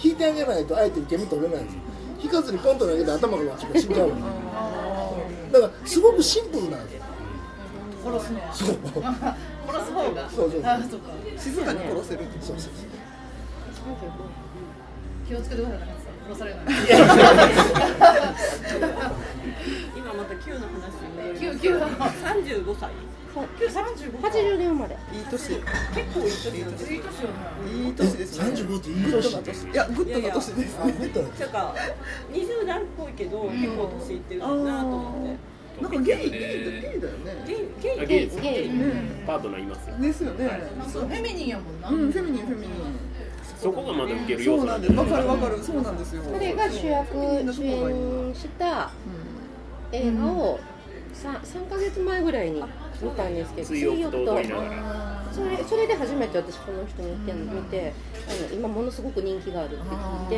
[0.02, 1.80] 引いてあげないと相手に煙取れないんですよ。
[2.20, 4.10] 引かずにポンと投げて頭が死んじゃう
[5.52, 7.02] だからすごくシンプルなんですよ。
[8.04, 8.76] 殺すのはそう
[9.98, 12.72] 方方がそうそうあそうか静かに殺せるそうそう
[15.26, 15.88] 気をつけてください
[16.28, 16.64] 殺されない
[19.96, 20.68] 今また Q の話
[21.54, 22.90] に Q の35歳
[23.58, 24.18] 九三十五。
[24.18, 24.96] 八十年生まれ。
[25.12, 25.30] いい年。
[25.30, 26.56] 結構いい年。
[26.56, 27.42] いい年よね。
[27.70, 28.44] いい年ですね。
[28.46, 29.10] 三十五っていい年。
[29.70, 30.78] いやグッドな年です。
[30.80, 31.28] あグッドな。
[31.28, 31.74] なんか
[32.32, 35.57] 二十代っぽいけど結構年いってるなと思って。
[35.80, 36.40] なんかゲイゲイ
[36.80, 37.44] ゲイだよね。
[37.46, 38.70] ゲイゲイゲイゲイ
[39.26, 39.96] パートナーいますよ。
[39.98, 40.50] ですよね。
[40.92, 41.88] そうフェミニンやもんな。
[41.88, 42.76] うんフェミニンフェミニン。
[43.58, 44.94] そこがまだ受ける要素そうなんです。
[44.94, 45.58] わかるわかる。
[45.62, 46.22] そうなんですよ。
[46.22, 47.14] それが主役
[47.52, 48.90] 主演した
[49.92, 50.60] 映画を
[51.12, 52.62] 三三ヶ月前ぐらいに
[53.02, 55.17] 見たんですけど、水曜と踊りながら。
[55.38, 57.92] それそれで初めて私この人見て見て
[58.28, 60.28] あの今ものすごく人気があるって聞い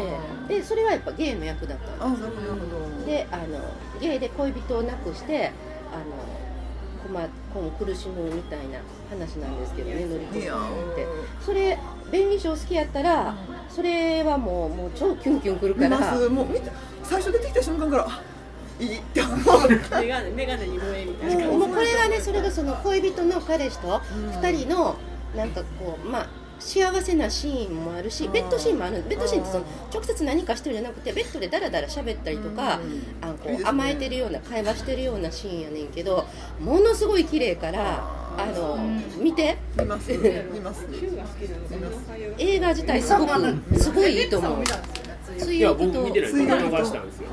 [0.48, 3.44] てでそれはやっぱゲイの役だったんですであの
[4.00, 5.52] ゲイで恋人を亡くして
[5.92, 6.04] あの
[7.02, 11.06] 困こう苦しむみたいな話なんですけどね乗り越えって
[11.40, 11.78] それ
[12.12, 13.34] 弁理士好きやったら
[13.68, 15.98] それはもうもう超キュンキュンくるから。
[16.28, 16.70] もう見て
[17.02, 18.08] 最初出てきた瞬間から
[18.80, 19.68] いいって思う。
[20.00, 23.98] メガネメガネに萌えみたいなもうこれがねそれがその恋人の彼氏と
[24.40, 24.96] 2人の
[25.36, 29.02] なんかこうまあ幸せなシーンもあるしベッドシーンもある。
[29.08, 32.80] ベッドシーンってその直接何かしてるじゃなくてベッドでダラダラ喋ったりとか
[33.22, 36.26] あのこう甘えてるような会話してるようなシーンやねんけど
[36.60, 38.02] ものすごい綺麗から
[38.36, 38.78] あの
[39.18, 39.56] 見て。
[39.78, 40.86] 見ます 見ます
[42.38, 43.90] 映画自体すごくす。
[43.92, 44.64] ごいいいと思う。
[45.50, 46.32] いや僕見てない。
[46.32, 47.28] 僕逃したんですよ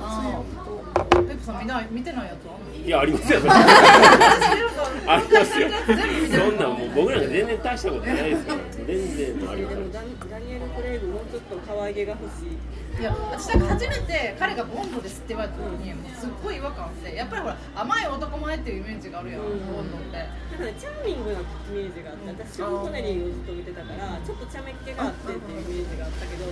[1.10, 3.40] ペプさん見ない見てないやついやありますよ。
[3.44, 5.70] ありますよ。
[5.70, 8.56] そんなもう僕なんか全然大したことないですよ。
[8.86, 9.76] 全然あります。
[9.76, 12.78] でもダニエル・クレイグもうちょっと可愛げが欲しい。
[12.98, 26.50] いや私なんか初めて彼がボンドですって言われた時にもうすっごい違和感あってやっぱりほら甘い男前っていうイメージがあるやん、ボンドってなんかねチャーミングなイメージがあって私ショーン・コネリーをずっと見てたからちょっと茶目っ気があってっていうイメージがあったけど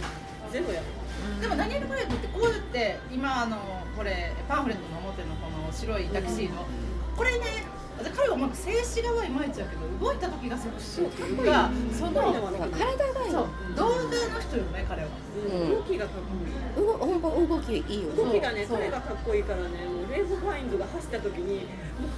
[0.55, 0.79] ゼロや
[1.41, 3.57] でもダニエル・クレイグってこう言って今あの
[3.97, 6.63] これパンフレットの表のこの白いタキシード、
[7.17, 7.67] これね
[8.15, 13.31] 彼はうまく静止画はいまいちやけど動いた時がセクシーっていうかその体がいい。
[13.31, 16.85] そう動画の人よね彼は、うん、動きがかっこいい。
[16.85, 18.15] 動本動きいいよ。
[18.15, 21.67] 動きがねそれがかっこいいからねもうレイフ・ファインズが走った時に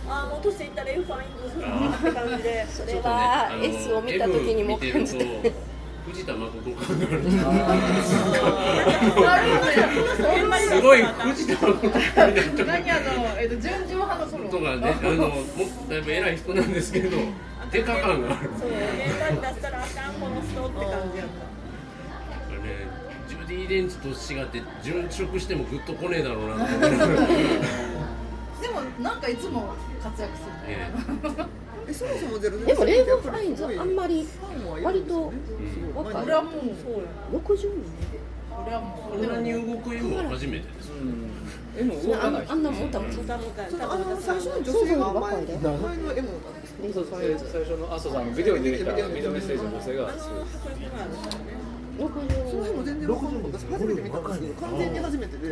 [0.08, 2.66] ああもう年いったレイフ・ファインズって感じで。
[2.70, 5.54] それは S を見た時にも感じて
[6.08, 7.06] 藤田誠感が
[9.34, 9.48] ある
[10.62, 11.90] すごい藤田誠
[12.66, 15.44] 何あの、えっと、純情派のソロとかねあのも
[15.90, 17.18] だいぶ偉い人なんですけど
[17.72, 21.34] デカ感があるそう現代に出したらあかんこの人って感じやった
[22.56, 22.88] ね
[23.28, 26.74] ジュディ・レンチと違って殉職してもグッとこねえだろうなで
[28.70, 30.90] もなんかいつも活躍するね、
[31.90, 34.28] えそもそもゼロでもレイブ・ファインズあんまり
[34.84, 35.34] 割と
[35.96, 37.68] 若い俺はもう60人
[38.66, 39.28] 俺はもうこん。
[39.28, 42.08] なに動く初めてです。
[42.08, 46.28] 動かないあんなもたもたあの最初の女性が前前の M
[46.82, 50.30] 最初のあそうそうビデオに出てきたビデオメッセージの女性がそ
[51.98, 55.48] の辺も全然わかんない私初めて見たんですけど完全に初めてで。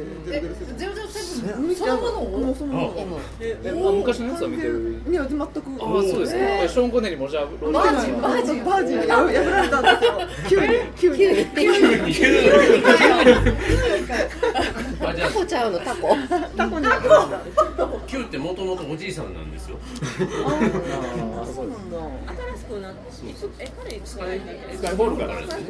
[0.78, 1.20] ゼロゼロセ
[1.56, 2.52] ブンそのもの？
[2.52, 3.20] をそのもの。
[3.42, 5.02] え昔のやつは見てる？
[5.10, 8.96] いや全くあそうですねショーン・コネリーもじゃあバージンバージンバージ。
[8.96, 9.06] ン破
[9.50, 10.12] られたんですよ。
[10.50, 11.32] 急に急に急
[12.06, 12.14] に。
[12.14, 12.50] 急に？
[15.00, 16.16] タコちゃうのタコ。
[16.58, 17.00] タコにタ
[17.86, 19.78] コ Q ってもともとおじいさんなんですよ。
[20.46, 20.50] あ
[21.46, 21.98] そうなんだ
[22.66, 23.00] くなって
[23.60, 24.40] え彼スカイ
[24.96, 25.66] ホールからですね。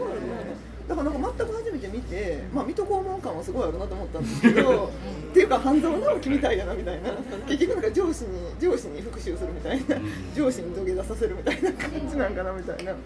[0.87, 4.91] だからなんか全く初めて見て、まあ、水戸黄門感はすごいあるなと思ったんですけど
[5.31, 7.11] っていうか半沢直樹みたいやなみたいな。
[7.47, 8.29] 結局なんか上司に
[8.61, 9.97] 上司に復讐するみたいな。
[10.35, 12.99] 上司に土下座させるみたいな感じなんかなみたいな、ま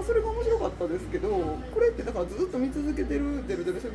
[0.00, 3.90] あ、それが面白かったですけどこれってだからずっと見続けてる「007」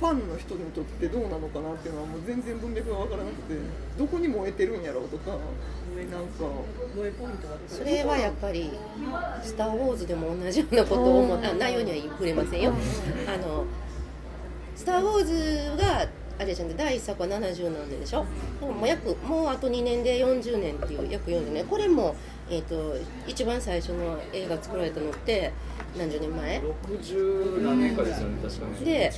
[0.00, 3.54] ファンの人にとってどうなのかなっていうのはもう全然文脈が分からなくて
[3.98, 5.44] どこに燃えてるんやろうとかなんか。
[6.96, 8.70] 燃えポイントはそれはやっぱり
[9.44, 11.52] 「スター・ウォーズ」でも同じようなことを思った。
[11.54, 12.72] 内容には触れませんよ。
[13.28, 13.64] あの
[14.74, 15.24] スター・ウォー
[15.76, 18.24] ズがあれじゃん第1作は70何年でしょ？
[18.60, 21.66] でももう約もうあと2年で40年っていう約40年。
[21.66, 22.16] これも、
[22.48, 22.96] えーと、
[23.26, 25.52] 一番最初の映画作られたのって
[25.98, 26.62] 何十年前
[27.02, 29.12] ?60 何年かですよね確かにで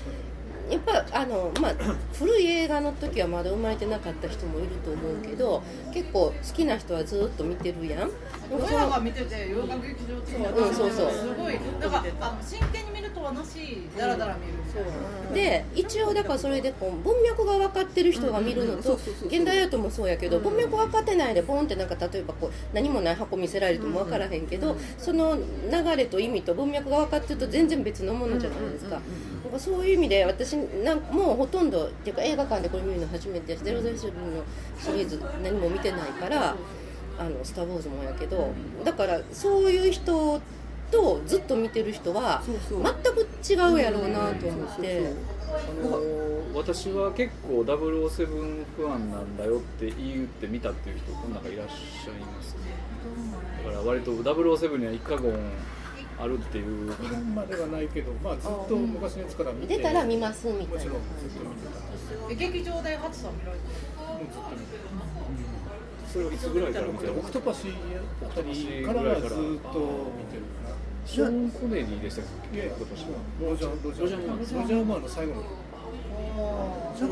[0.70, 1.74] やっぱあの、まあ、
[2.14, 8.10] 古い映画の時はまだ生まれてなかった人もいると思うけど結構好きな人はずっと見てるやん。
[8.50, 11.10] 俺らが見てて洋楽劇場っていううんそうそう。
[11.10, 11.58] すごい。
[11.80, 15.34] なんかあの真剣に見るとはなしだらだら見るそう。
[15.34, 29.00] で一応だからそれでこう文脈が分かってる人が見るのと現代アートもそうやけど文脈分かってないでポンってなんか例えばこう何もない箱見せられても分からへんけどその流れと意味と文脈が分かってると全然別のものじゃないですか。
[29.44, 34.44] なんかそういう意味で私なんもうほとんどっていうか映画館でこれ見るの初めて007の
[34.78, 36.54] シリーズ何も見てないから
[37.18, 38.50] 「あのスター・ウォーズ」もやけど
[38.84, 40.40] だからそういう人
[40.90, 42.54] とずっと見てる人は全
[43.14, 45.02] く違うやろうなと思って。
[45.52, 46.00] あの
[46.54, 52.60] 私は結構007不安なんだよって言って見たっていう人この中いらっしゃいますね
[53.64, 55.32] だから割と007には一過言
[56.22, 56.94] あるっていう
[57.34, 67.74] まではないけど、まあ、ずっと昔のやつから見て出たら見ますみたいなもちろんずっと見てた劇場でハチさん見られてもうずっと見てたそれはいつぐらいから見てオクトパシ
[68.22, 69.42] お二人からはずっと見
[70.30, 77.10] てるかなショーン・コネリーでしたっけ今年はロジャーロジャーロジャーマーの最後のじゃあ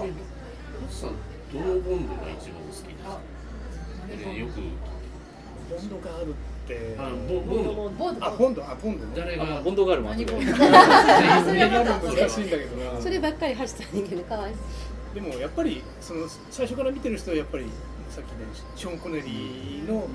[0.87, 1.19] さん
[1.51, 2.95] どのボンドが一番好きで
[4.19, 6.50] すかよくボンドがあるって
[6.99, 7.57] あボボ
[8.11, 9.87] ンドあボンドあボンド誰がボンド。
[9.87, 10.41] ガールもあって難
[12.31, 13.01] しいんだけどな。
[13.01, 14.53] そればっかり走った人間でかわい
[15.15, 17.65] でもやっぱりその最初から見てる人はやっぱり
[18.11, 18.35] さっきね
[18.77, 20.07] ショーン・コネリーの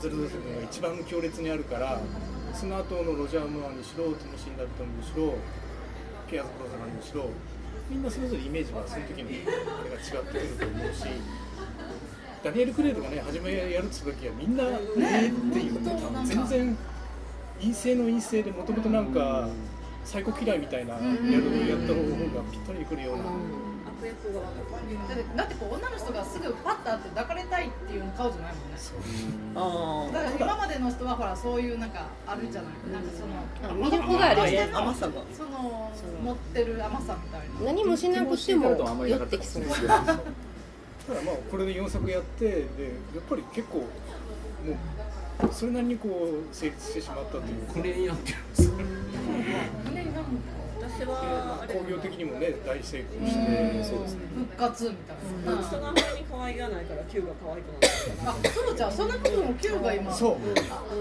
[0.00, 2.00] ゼロゼロセブンが一番強烈にあるから
[2.54, 5.34] その後のロジャー・ムーアにしろティモシー・ダビトンにしろ
[6.30, 7.28] ピアーズ・ブロザーにしろ
[7.88, 9.32] みんなそれぞれイメージはその時のあ
[9.84, 11.04] れが違ってくると思うし
[12.42, 14.64] ダニエル・クレイドがね初めやるって時はみんな
[14.96, 15.80] 「えー、っていう
[16.24, 16.78] 全然
[17.60, 19.48] 陰性の陰性でもともとなんか
[20.04, 21.06] サイコ嫌いみたいなやる
[21.68, 23.24] やった方がぴったりくるような。
[24.00, 24.40] 悪役が
[25.36, 30.12] だってこう女の人がすぐパッと会って抱かれたいっていう顔じゃないもんね。
[30.14, 35.12] だから今までの人はほらそういうなんかあるじゃない、なんかその魅力がある甘さが。
[35.36, 35.90] その
[36.22, 37.72] 持ってる甘さみたいな。
[37.72, 39.64] 何もしなくても寄ってきそう
[41.10, 42.62] ただまあこれで4作やってでや
[43.20, 43.84] っぱり結構も
[45.48, 47.44] うそれなりにこう成立してしまったという。
[47.68, 48.68] 9年やってるんです。
[48.70, 50.24] か9年なん
[50.80, 54.20] 私は工業的にもね大成功してそうですね。
[54.36, 55.62] 復活みたいな。
[55.66, 57.66] 人があんまり可愛がないから Q が可愛く
[58.24, 58.92] なったあそうじゃん。
[58.92, 60.14] そんなことも Q が今。
[60.14, 60.36] そう。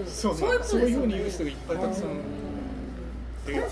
[0.07, 2.05] そうそういうふうに言う人がいっぱいたくさん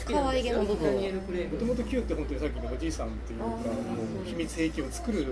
[0.06, 3.46] 可愛げの部分もともと Q って本当にさっきのおじいさんっていうか
[4.26, 5.26] 秘密兵器を作る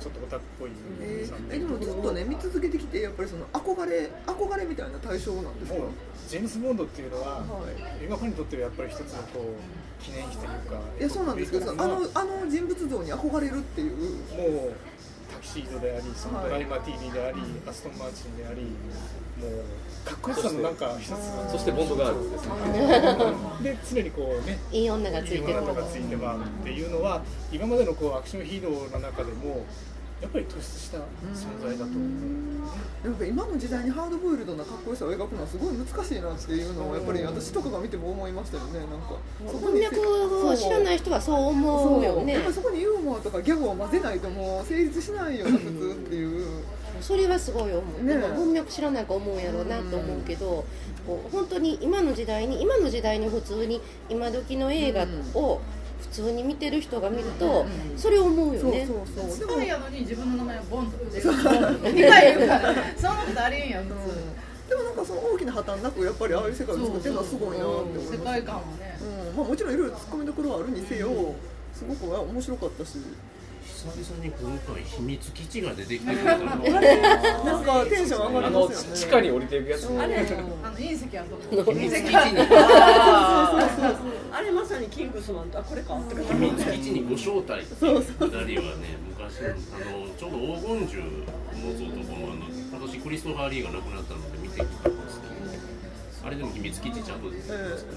[0.00, 0.70] ちょっとオタクっぽい
[1.02, 1.58] えー、で。
[1.58, 5.78] もずっとね見続けてきてやっぱりその憧れ憧れみたいな対象なんですか？
[6.28, 7.44] ジェームズ・ボンドっていうのは、は
[8.00, 10.80] い、映画ファンにとってはやっぱり一つのこう記念碑というか。
[10.98, 11.84] いやそうなんですけどあの
[12.14, 13.96] あの人物像に憧れるっていう。
[13.96, 14.72] もう
[15.42, 18.62] シードでありそのドライマティーニであり、はい、アストン・マーチンであり
[19.40, 19.64] もう
[20.04, 22.52] かっこよさのなんか一つそしてボンドガールですね。
[23.72, 27.22] で常にこうねいい女がついてるいい女がついてまうっていうのは
[27.52, 29.64] 今までのこうアクションヒーローの中でも
[30.20, 31.02] やっぱり突出した存
[31.62, 38.80] 在だと思う、やっぱ今の時代にハードボイルドなかっこよさを描くのはすごい難しいなっていうのをやっぱり私とかが見ても思いましたよね。
[38.80, 39.16] なんか
[39.60, 39.98] 文脈
[40.46, 42.34] を知らない人はそう思うよね。
[42.34, 46.64] やっぱそこにユーモアとかギャグを混ぜないともう成立しないよな普通っていう。
[47.00, 50.66] それはすごい思う、ね、文脈知らないか思うやろうなと思うけど、
[51.06, 55.79] こう本当に今の時代に今の時代に普通に今時の映画を、普
[56.10, 58.86] 通に見てる人が見ると、それ思うよね。
[58.86, 59.48] そうそうそう。
[59.48, 61.20] スパイやのに自分の名前はボンドって。
[61.20, 61.34] そう。
[61.34, 62.74] 理解言うから。
[62.96, 63.84] そんなことありえんやん。
[63.84, 63.96] 普通。
[64.68, 68.12] でもなんかその大きな破綻なくやっぱりああいう世界を作ってるのはすごいなって思います。
[68.12, 68.98] 世界観はね。
[69.00, 69.36] うん。
[69.36, 71.34] まあもちろんいろいろ突っ込みどころはあるにせよ、
[71.74, 72.98] すごく面白かったし。
[73.80, 80.26] 久々に今回秘密基地が出てきてくれたのなんかテンション上がりますよね地下に降りていくやつあれあの
[80.76, 82.14] 隕石あそこ秘密基地に
[84.32, 91.04] あれまさにキングスマンあこれか秘密基地にご招待っていうくだりはね昔あのちょうど黄金銃の
[91.72, 95.32] 像とかもあの今年クリストファー・リーが亡くなったので見てきたんですけど
[96.26, 97.92] あれでも秘密基地ちゃんと出てきますか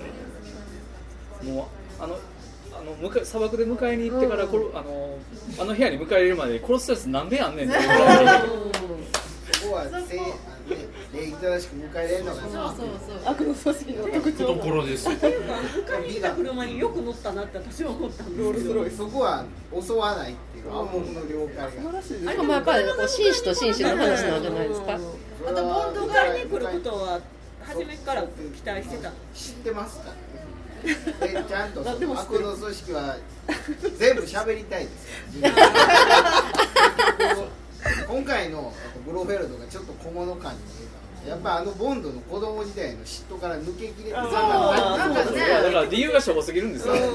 [1.44, 1.64] らも
[2.00, 2.18] うあの
[2.84, 5.18] の向か砂漠で迎えに行ってから、うん、あの
[5.60, 10.20] あの部屋に迎え入れるまで殺すやつなんでやんねんってそこはせ
[11.14, 13.32] 礼儀正しく迎え入れるのがそうそうそう。
[13.32, 14.48] 悪の組織の特徴。
[14.48, 19.46] ところですっていうか迎えに来た車によく乗ったなって私は思ったんですけどそこは
[19.80, 21.72] 襲わないっていう暗黙の了解が。
[21.72, 24.94] 素晴らしいですあれもやっぱりこう紳士と紳士の話なんじゃないですか。
[24.96, 27.22] あとボンドがに来ることは
[27.62, 29.12] 初めから期待してた。
[29.36, 30.12] 知ってますか
[30.86, 33.18] えちゃんと悪の組織は
[33.98, 35.08] 全部喋りたいです。
[38.08, 38.74] 今回の
[39.06, 40.88] ブロフェルドがちょっと小物感に見え
[41.26, 45.40] たやっぱあのボンドの子供時代の嫉妬から抜けきれてそうなんかね。
[45.64, 47.08] だから理由がしょぼすぎるんですよ、やっ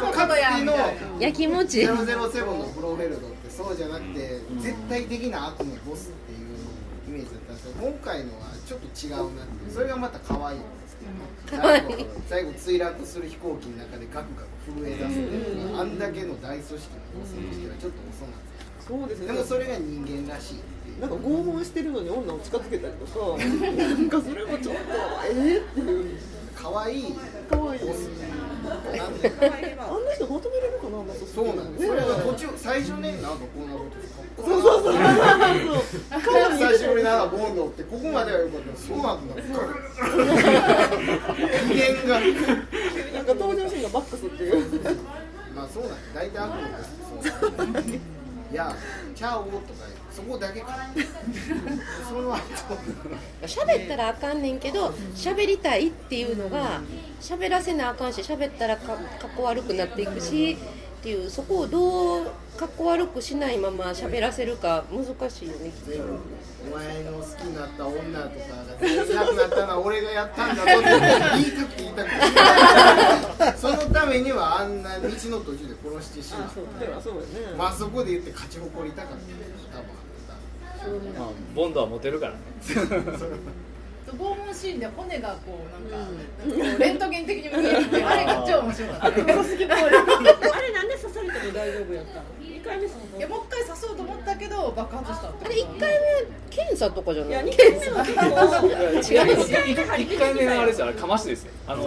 [0.00, 0.74] ぱかつての
[1.20, 1.82] やきもち。
[1.82, 6.38] 007のプロベルドってそうじゃなくて、絶対的な悪のボスっていう
[7.08, 10.58] イメージだったんですけど今回のはちょっと違うなってそれがまた可愛い
[12.28, 18.44] 最後墜落する飛行機の中でガクガク震え出すっていうのがあんだけの大組織のボスにしてはちょっと遅なんで
[18.80, 19.26] すよそうですね。
[19.26, 24.80] でもそれが人間らしいなんか拷問してるのに女を近づけたりとかなんかそれもちょっと
[25.30, 26.16] えー、っていう
[26.60, 27.14] 可愛い。
[27.48, 27.80] 可愛い。
[27.80, 28.10] です
[28.68, 30.98] あんな人求めれるかな
[31.34, 33.86] そうなんです、それが途中最初ねなんかこんなこ
[34.36, 35.02] とそうそうそうそう。
[36.58, 39.34] 最初になんかボンドってここまではよかったそうなんだ
[41.68, 44.54] 機嫌がなんか登場シーンがバックスっていう。
[45.54, 46.14] まあそうなんです。
[46.14, 46.52] 大体悪
[47.66, 47.94] 夢です。
[47.96, 48.00] い
[48.54, 48.74] や
[49.14, 49.64] チャオとか
[50.10, 50.78] そこだけか。
[52.08, 52.40] その後。
[53.42, 56.80] 喋ったらあかんねんけど喋りたいっていうのが
[57.20, 58.98] 喋らせなあかんし喋ったらかかっ
[59.36, 60.56] こ悪くなっていくし
[60.98, 62.26] っていうそこをどう
[62.56, 66.02] かっこ悪くしないまま喋らせるか難しいよねきっと。
[66.70, 68.30] お前の好きになった女とかが
[68.80, 73.58] 全然なくなったのは俺がやったんだぞって言いたくて言いたくて。
[73.58, 77.56] そのためにはあんな道の途中で殺してしまう。
[77.56, 79.18] まあそこで言って勝ち誇りたかっ
[79.72, 82.38] た多分まあ、ボンドはモテるからね
[84.12, 86.08] 拷問シーンで骨がこうなんか、
[86.46, 97.44] うん、レントゲン的に見えるって あれが超面白かった、ね、あれなんで刺されても大丈夫やったの2回目いやもう一回刺そうと思ったけど爆発したあれ1回目検査とかじゃない？
[97.46, 98.24] いや2回目は結構
[99.14, 101.52] 違う1回目のあれですよかましですよ。
[101.66, 101.82] あの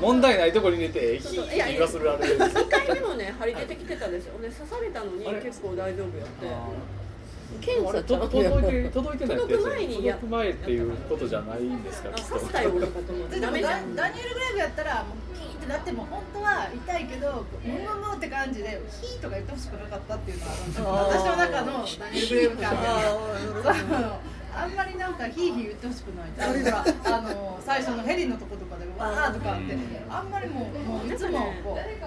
[0.00, 6.46] 問題ないところに入れて火がするあれ2回目もね針出てきてたでしょで刺されたのに結構大丈夫やって
[7.60, 13.28] 検査届いて届いてない届く前に届く前っていうことじゃないんですか刺したようなことも。
[13.28, 20.46] ダニエル・グレイブやったらもうピーってなっても本当は痛いけどムムムって感じでヒーとか言ってほしくなかったっていうの
[20.90, 22.76] は私の中のダニエル・グレイブ感
[24.60, 26.30] あんまりなんかヒーヒー言ってほしくない。
[26.50, 29.76] あれがあの最初のヘリのとことかでわーとかって
[30.08, 32.00] あんまりもうもういつもこう結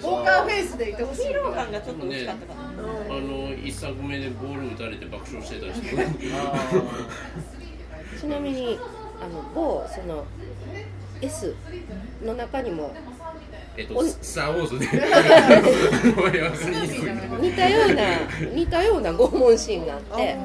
[0.00, 1.26] 構ポーカーフェイスでいてほしい。
[1.26, 5.82] ヒーロー感がちょっと薄かったかな、あの一作目でボール打たれて爆笑してた人。
[8.20, 8.78] ちなみに
[9.20, 10.24] あの某その
[11.20, 11.54] S
[12.24, 12.94] の中にも
[13.76, 14.86] えっと、スター・ウォーズで。
[17.40, 18.02] 似たような
[18.54, 20.36] 似たような拷問シーンがあって。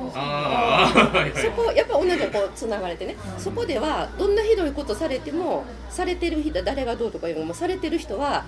[1.42, 3.16] そこやっぱ同じこうつながれてね。
[3.38, 8.46] そこではどんなひどいことされてもされてる人誰がどうとかいうのもされてる人は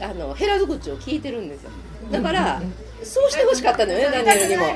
[0.00, 1.70] あのヘラ口を聞いてるんですよ。
[2.12, 2.62] だから
[3.04, 4.66] そうしてほしかったのよねダニエルにも。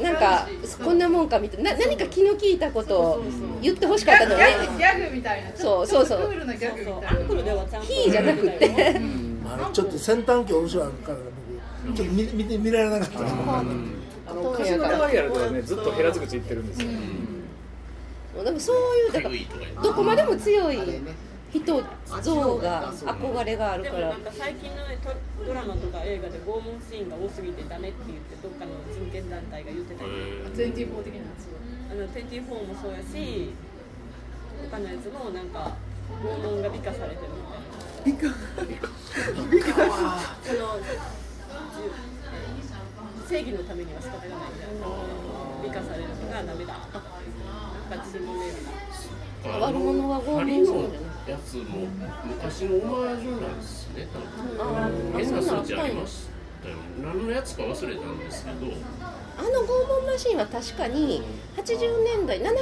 [0.00, 0.48] なんか
[0.82, 1.76] こんなもんかみたいな。
[1.76, 3.22] 何か気の利いたことを
[3.60, 4.46] 言ってほしかったのね。
[4.78, 5.50] ギャグみたいな。
[5.54, 6.28] そうそうそう。
[6.28, 6.86] クールなギャグみ
[7.42, 7.62] たいな。
[7.82, 9.00] ヒーじゃなくて
[9.72, 11.18] ちょっと先端恐怖症あるから
[11.86, 13.20] 僕ちょっと見見て見られなかった。
[13.20, 16.88] あのカジノロイヤルではねずっとヘラ口言ってるんですよ。
[18.44, 19.34] でもそういうだから
[19.82, 20.78] どこまでも強い
[21.52, 21.84] 人
[22.22, 24.98] 像が憧れがあるからなんか最近の、ね、
[25.44, 30.10] ドラマとか映画で拷問シーンが多すぎてダメって言ってどっかの人権団体が言ってたり
[30.48, 31.52] 24的なやつ
[31.92, 33.52] あの24もそうやし
[34.70, 35.76] 他のやつもなんか
[36.24, 37.28] 拷問が美化されてる
[38.06, 38.32] みたいな
[38.64, 38.88] 美化
[39.50, 39.68] 美化
[40.42, 40.80] その
[43.28, 44.88] 正義のためには仕方がないみたいな
[45.62, 48.56] 美化されるのがダメだなんかチームメー
[49.44, 51.86] ルが悪者は拷問するんじゃないやつも
[52.24, 54.08] 昔のオマージュなんですね。
[54.58, 56.26] 多分変な数値ありまし
[56.62, 58.72] たよ何のやつか忘れたんですけど。
[59.38, 61.22] あの拷問マシンは確かに
[61.56, 62.52] 80年代70年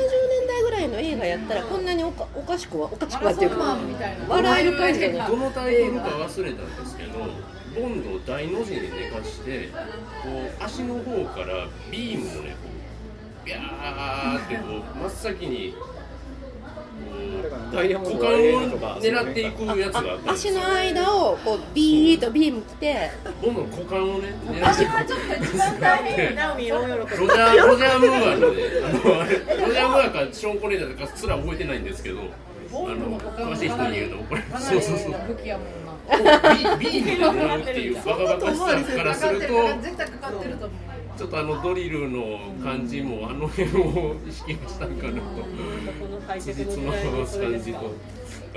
[0.47, 3.77] 代ぐらいの映画やったらこんなにおかおかしくはおかしくはっていうか
[4.29, 7.19] 笑える感じどのタイトルか忘れたんですけど
[7.75, 9.69] ボンドを大の字に寝かして
[10.23, 10.29] こ
[10.61, 12.69] う足の方からビームをねこ
[13.43, 15.75] うビャーってこう真っ先に
[17.71, 23.11] 股間を狙っていくやつがあった足の間をこうビーッとビーム来て。
[23.43, 24.93] どんどん股間をね狙っていく。
[25.07, 32.25] ちょっと一番大変ナオミ大喜びロジャーロジャー・ムーアのであのあれロジャー・ムーアかショーン・コネーだかすら覚えてないんですけどあ
[32.73, 35.91] の詳しい人に言うとこれそうそうそう武器やもんな。
[36.79, 39.47] ビビームで狙うっていうバカバカしさからすると
[39.81, 46.41] 絶対かかってると思うちょっとあのドリルの感じもあの辺を意識したんかなと。
[46.41, 47.85] つじつま合わす感じとか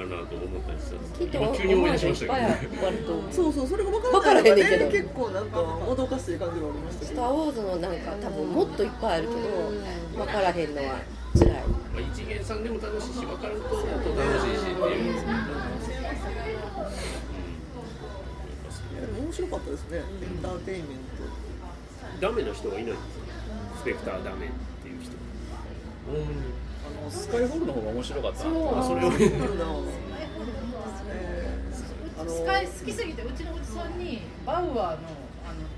[0.07, 2.69] なと思ったりした今急に思い出しましたけどね。
[3.33, 11.01] そうそうそれが分からないからね結構なんか脅かしてる感じがありましたスター・ウォーズのなんか多分もっといっぱいあるけど分からへんのは
[11.35, 11.51] 辛い。
[11.51, 15.19] まあ、一元さんでも楽しいし分かるともっと楽しいしっていう。
[19.03, 21.12] 面白かったですね、エンターテインメント。
[22.23, 23.01] ダメな人はいないんですよ。
[23.75, 24.49] スペクターダメっ
[24.81, 25.11] ていう人。
[26.07, 26.23] うん。
[26.23, 28.39] あのスカイホールの方が面白かった。
[28.39, 28.51] そう、
[28.81, 29.11] それを。
[32.31, 34.95] スカイ好きすぎてうちのおじさんにバウアーのあの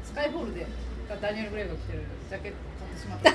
[0.05, 0.67] スカイホールで
[1.19, 3.31] ダニエル・グレイが着てるジャケット買ってしまった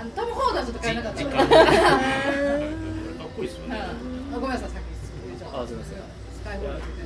[0.00, 1.46] あのトム・ホーダーちょっと買えなかったか っ
[3.34, 3.80] こいいですよね、
[4.34, 4.84] ごめんなさいさっき
[5.42, 6.19] あすみません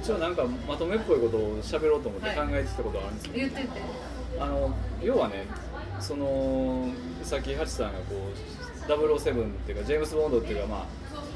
[0.00, 0.28] 一応な。
[0.28, 3.68] んかまとめっぽいことを喋ろうと思って考えてたことがあるんですけど、言ってて
[4.38, 5.46] あの要はね
[6.00, 6.90] その
[7.22, 10.78] さっきハチさんがこう007っていうかジェームス・ボンドっていうかまあ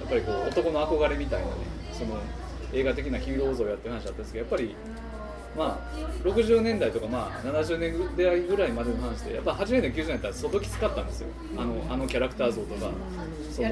[0.00, 1.52] やっぱりこう男の憧れみたいなね
[1.92, 2.18] その
[2.72, 4.76] 映画的なヒーロー像をやってる話だったんですけどやっぱり
[5.58, 11.28] まあ60年代とかまあ70年代ぐらいまでの話でやっぱ80年代90年代相当きつかったんですよ。
[11.56, 12.90] あのあのキャラクター像とか。
[13.58, 13.68] その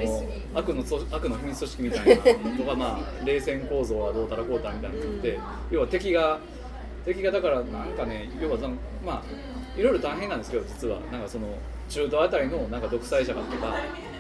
[0.53, 0.83] 悪の
[1.13, 5.39] 悪の秘密組織みたいなとかまあ冷戦構造はどうたらこうたみたいなのって
[5.71, 6.41] 要は敵が
[7.05, 8.59] 敵がだからなんかね要は
[9.05, 10.99] まあいろいろ大変なんですけど実は。
[11.13, 11.47] なんかその
[11.89, 13.77] 中東あたりのなんか独裁者がとか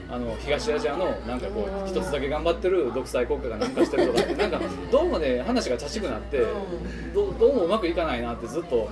[0.08, 6.42] あの東アジアのなんかこう一つだけ頑張ってる独裁国家がなんかしてるとかって なんかどうもね話が茶しくなって
[7.12, 8.88] どどうもうまくいかないなってずっと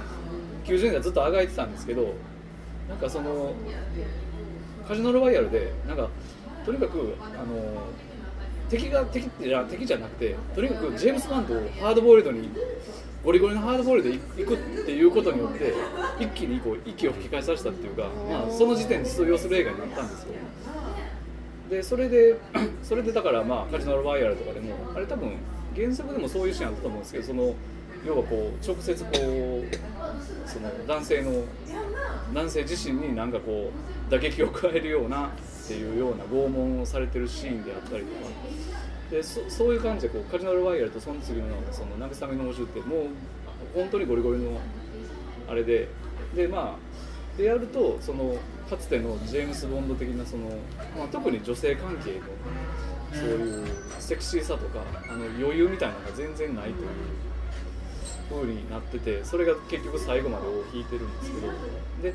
[0.64, 2.14] 90年代ずっとあがいてたんですけど
[2.88, 3.52] なんかその
[4.88, 6.08] カジノロワイヤルでなんか
[6.66, 7.82] とにかくあの
[8.68, 12.48] 敵が敵じゃ敵じゃなくてとにかくジェームス・バンドをハードボイルドに
[13.24, 15.72] ゴリゴリのハードボイルドでいくっていうことによって
[16.18, 20.34] 一気にこう息を吹き返させたっていうか、まあ、その時点で通用する映画になったんですよ
[21.68, 22.36] でそれで
[22.82, 25.36] それでだからまあカジノロワイヤルとかでもあれ多分
[25.74, 27.54] 原作でもそういうシーンあったと思うんですけどその
[28.06, 31.32] 要はこう直接こうその男性の
[32.34, 33.70] 男性自身になんかこ
[34.08, 35.30] う打撃を加えるようなっ
[35.66, 38.30] ていうような拷問をされてるシーンであったりとか。
[39.10, 43.06] でそそういう感じでこうカジノロワイヤルとその次のその慰めの応酬ってもう
[43.74, 44.58] 本当にゴリゴリの
[45.48, 45.88] あれで。
[46.34, 48.36] でまあでやるとその
[48.68, 50.48] かつてのジェームス・ボンド的なその、
[50.96, 52.20] まあ、特に女性関係の
[53.12, 53.66] そういう
[53.98, 56.86] セクシーさとかあの余裕みたいなのが全然ないという
[58.30, 61.52] 風になっててそれが結局最後までを引いてるんですけど
[62.02, 62.14] で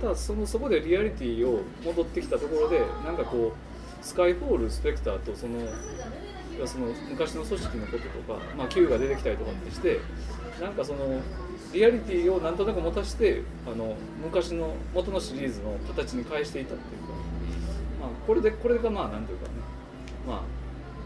[0.00, 5.60] ただそのそこでリアリティを戻ってきたところでなんかこうスカイフォールスペクターとその
[6.66, 10.00] その昔の組織のこととか、まあ、Q が出てきたりとかってして
[10.60, 11.20] なんかその
[11.72, 17.08] リアリティをなんとなく持たせてあの昔の元のシリーズの形に返していたっていうか、
[18.00, 19.52] まあ、これでこれがまあなんていうかね
[20.26, 20.40] まあ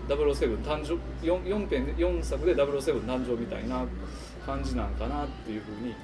[0.08, 0.94] 007誕生
[1.26, 3.84] 4, 4編4作で007誕生みたいな
[4.44, 5.94] 感じなんかなっていうふうに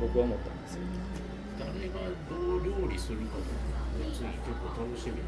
[0.00, 0.80] 僕は思ったんですよ。
[1.58, 1.94] 誰が
[2.30, 3.67] どう料理するかと
[3.98, 5.18] か次結構楽しみ。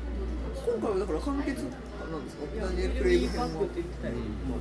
[0.60, 2.46] 今回はだから完結なんですか？
[2.60, 3.48] ダニエル・クレイグ編は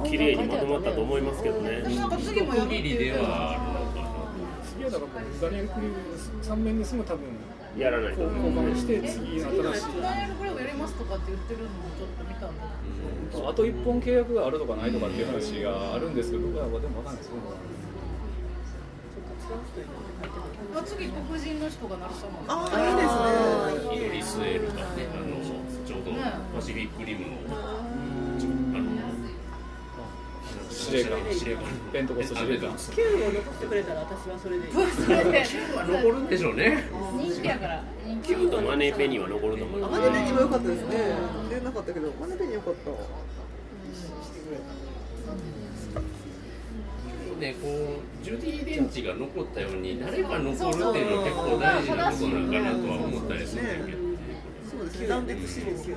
[0.05, 1.82] 綺麗にまとまったと思いますけどね。
[1.82, 3.62] なんか次もやるりではある。
[3.70, 4.20] のかな
[4.64, 5.97] 次はだからダニエル・クレイグ
[6.41, 7.26] 3面にすぐ多分
[7.78, 12.57] やらないと交換して次の新しいダニエル・クレイグやりますとかって言ってるのもちょっと見たん。
[12.57, 12.66] だ
[13.49, 17.30] あと1本契約があるとかないとかっていう話があるんですけど、僕はでも分かんないです。
[20.76, 22.43] あ次黒人の人がなるかも。
[22.47, 23.18] ああいいです
[23.89, 23.95] ね。
[23.95, 25.28] イドリスエルがねあの
[25.86, 26.12] ちょうど
[26.56, 27.62] パシフィックリムのあ
[28.82, 28.89] の
[30.70, 32.70] 司令官司令官ペントコスト司令官。
[32.70, 34.68] 九を残してくれたら私はそれで。
[34.68, 34.78] 九
[35.76, 36.88] は残るんでしょうね。
[37.18, 37.84] 人気やから。
[38.24, 39.82] 九とマネーペニーは残ると思う。
[39.82, 41.16] マネーペニーも良かったですね。
[41.50, 42.91] 出なかったけどマネーペニー良かった。
[47.40, 53.98] ねこうジュディ・デンチが残ったように誰か残るっていうのは結構大事なことなんかなとは思ったりするんだけど、
[54.70, 55.08] そうですね。
[55.08, 55.96] 断裂シリーズで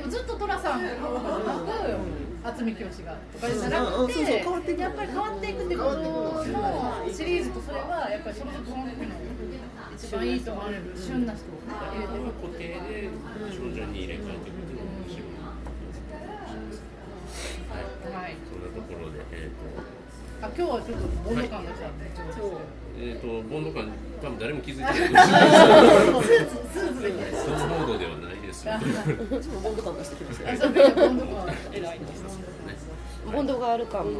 [0.00, 0.90] もずっと寅さんが
[2.42, 6.44] 渥美清がとかじゃなくてやっぱり変わっていくってことの
[7.12, 8.84] シリーズとそれはやっぱりその時の
[9.94, 13.08] 一番いいと思われる旬な人を入れてる固定で
[13.52, 14.52] 徐々に入れ替えてい。
[14.52, 15.34] くっていうのが面白い。
[18.14, 19.93] はい、そんなところで、えーと
[20.44, 22.04] あ今日はちょっとボンド感が来たんで、
[23.00, 23.88] えっ、とボンド感
[24.20, 24.92] 多分誰も気づいてない。
[25.00, 27.08] スーツスーツで。
[27.32, 28.68] スーツモードではないです。
[28.68, 30.68] 私もボンド感出してきました。
[30.68, 32.00] ボンド感偉い
[33.32, 34.10] ボンドがあるかも。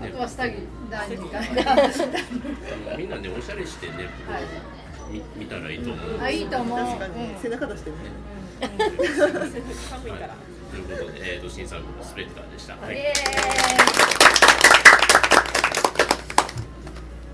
[0.00, 0.54] あとは下着
[0.88, 2.96] 第二回。
[2.96, 4.08] みんなねおしゃれしてね。
[5.10, 6.20] 見見たらいいと思う。
[6.20, 6.78] あいいと思う。
[6.78, 7.96] 確かに背中出してね。
[9.90, 10.36] 寒いから。
[10.72, 12.76] ということで、えーと、新作スペクターでした。
[12.76, 12.96] はい、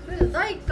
[0.05, 0.67] それで第1回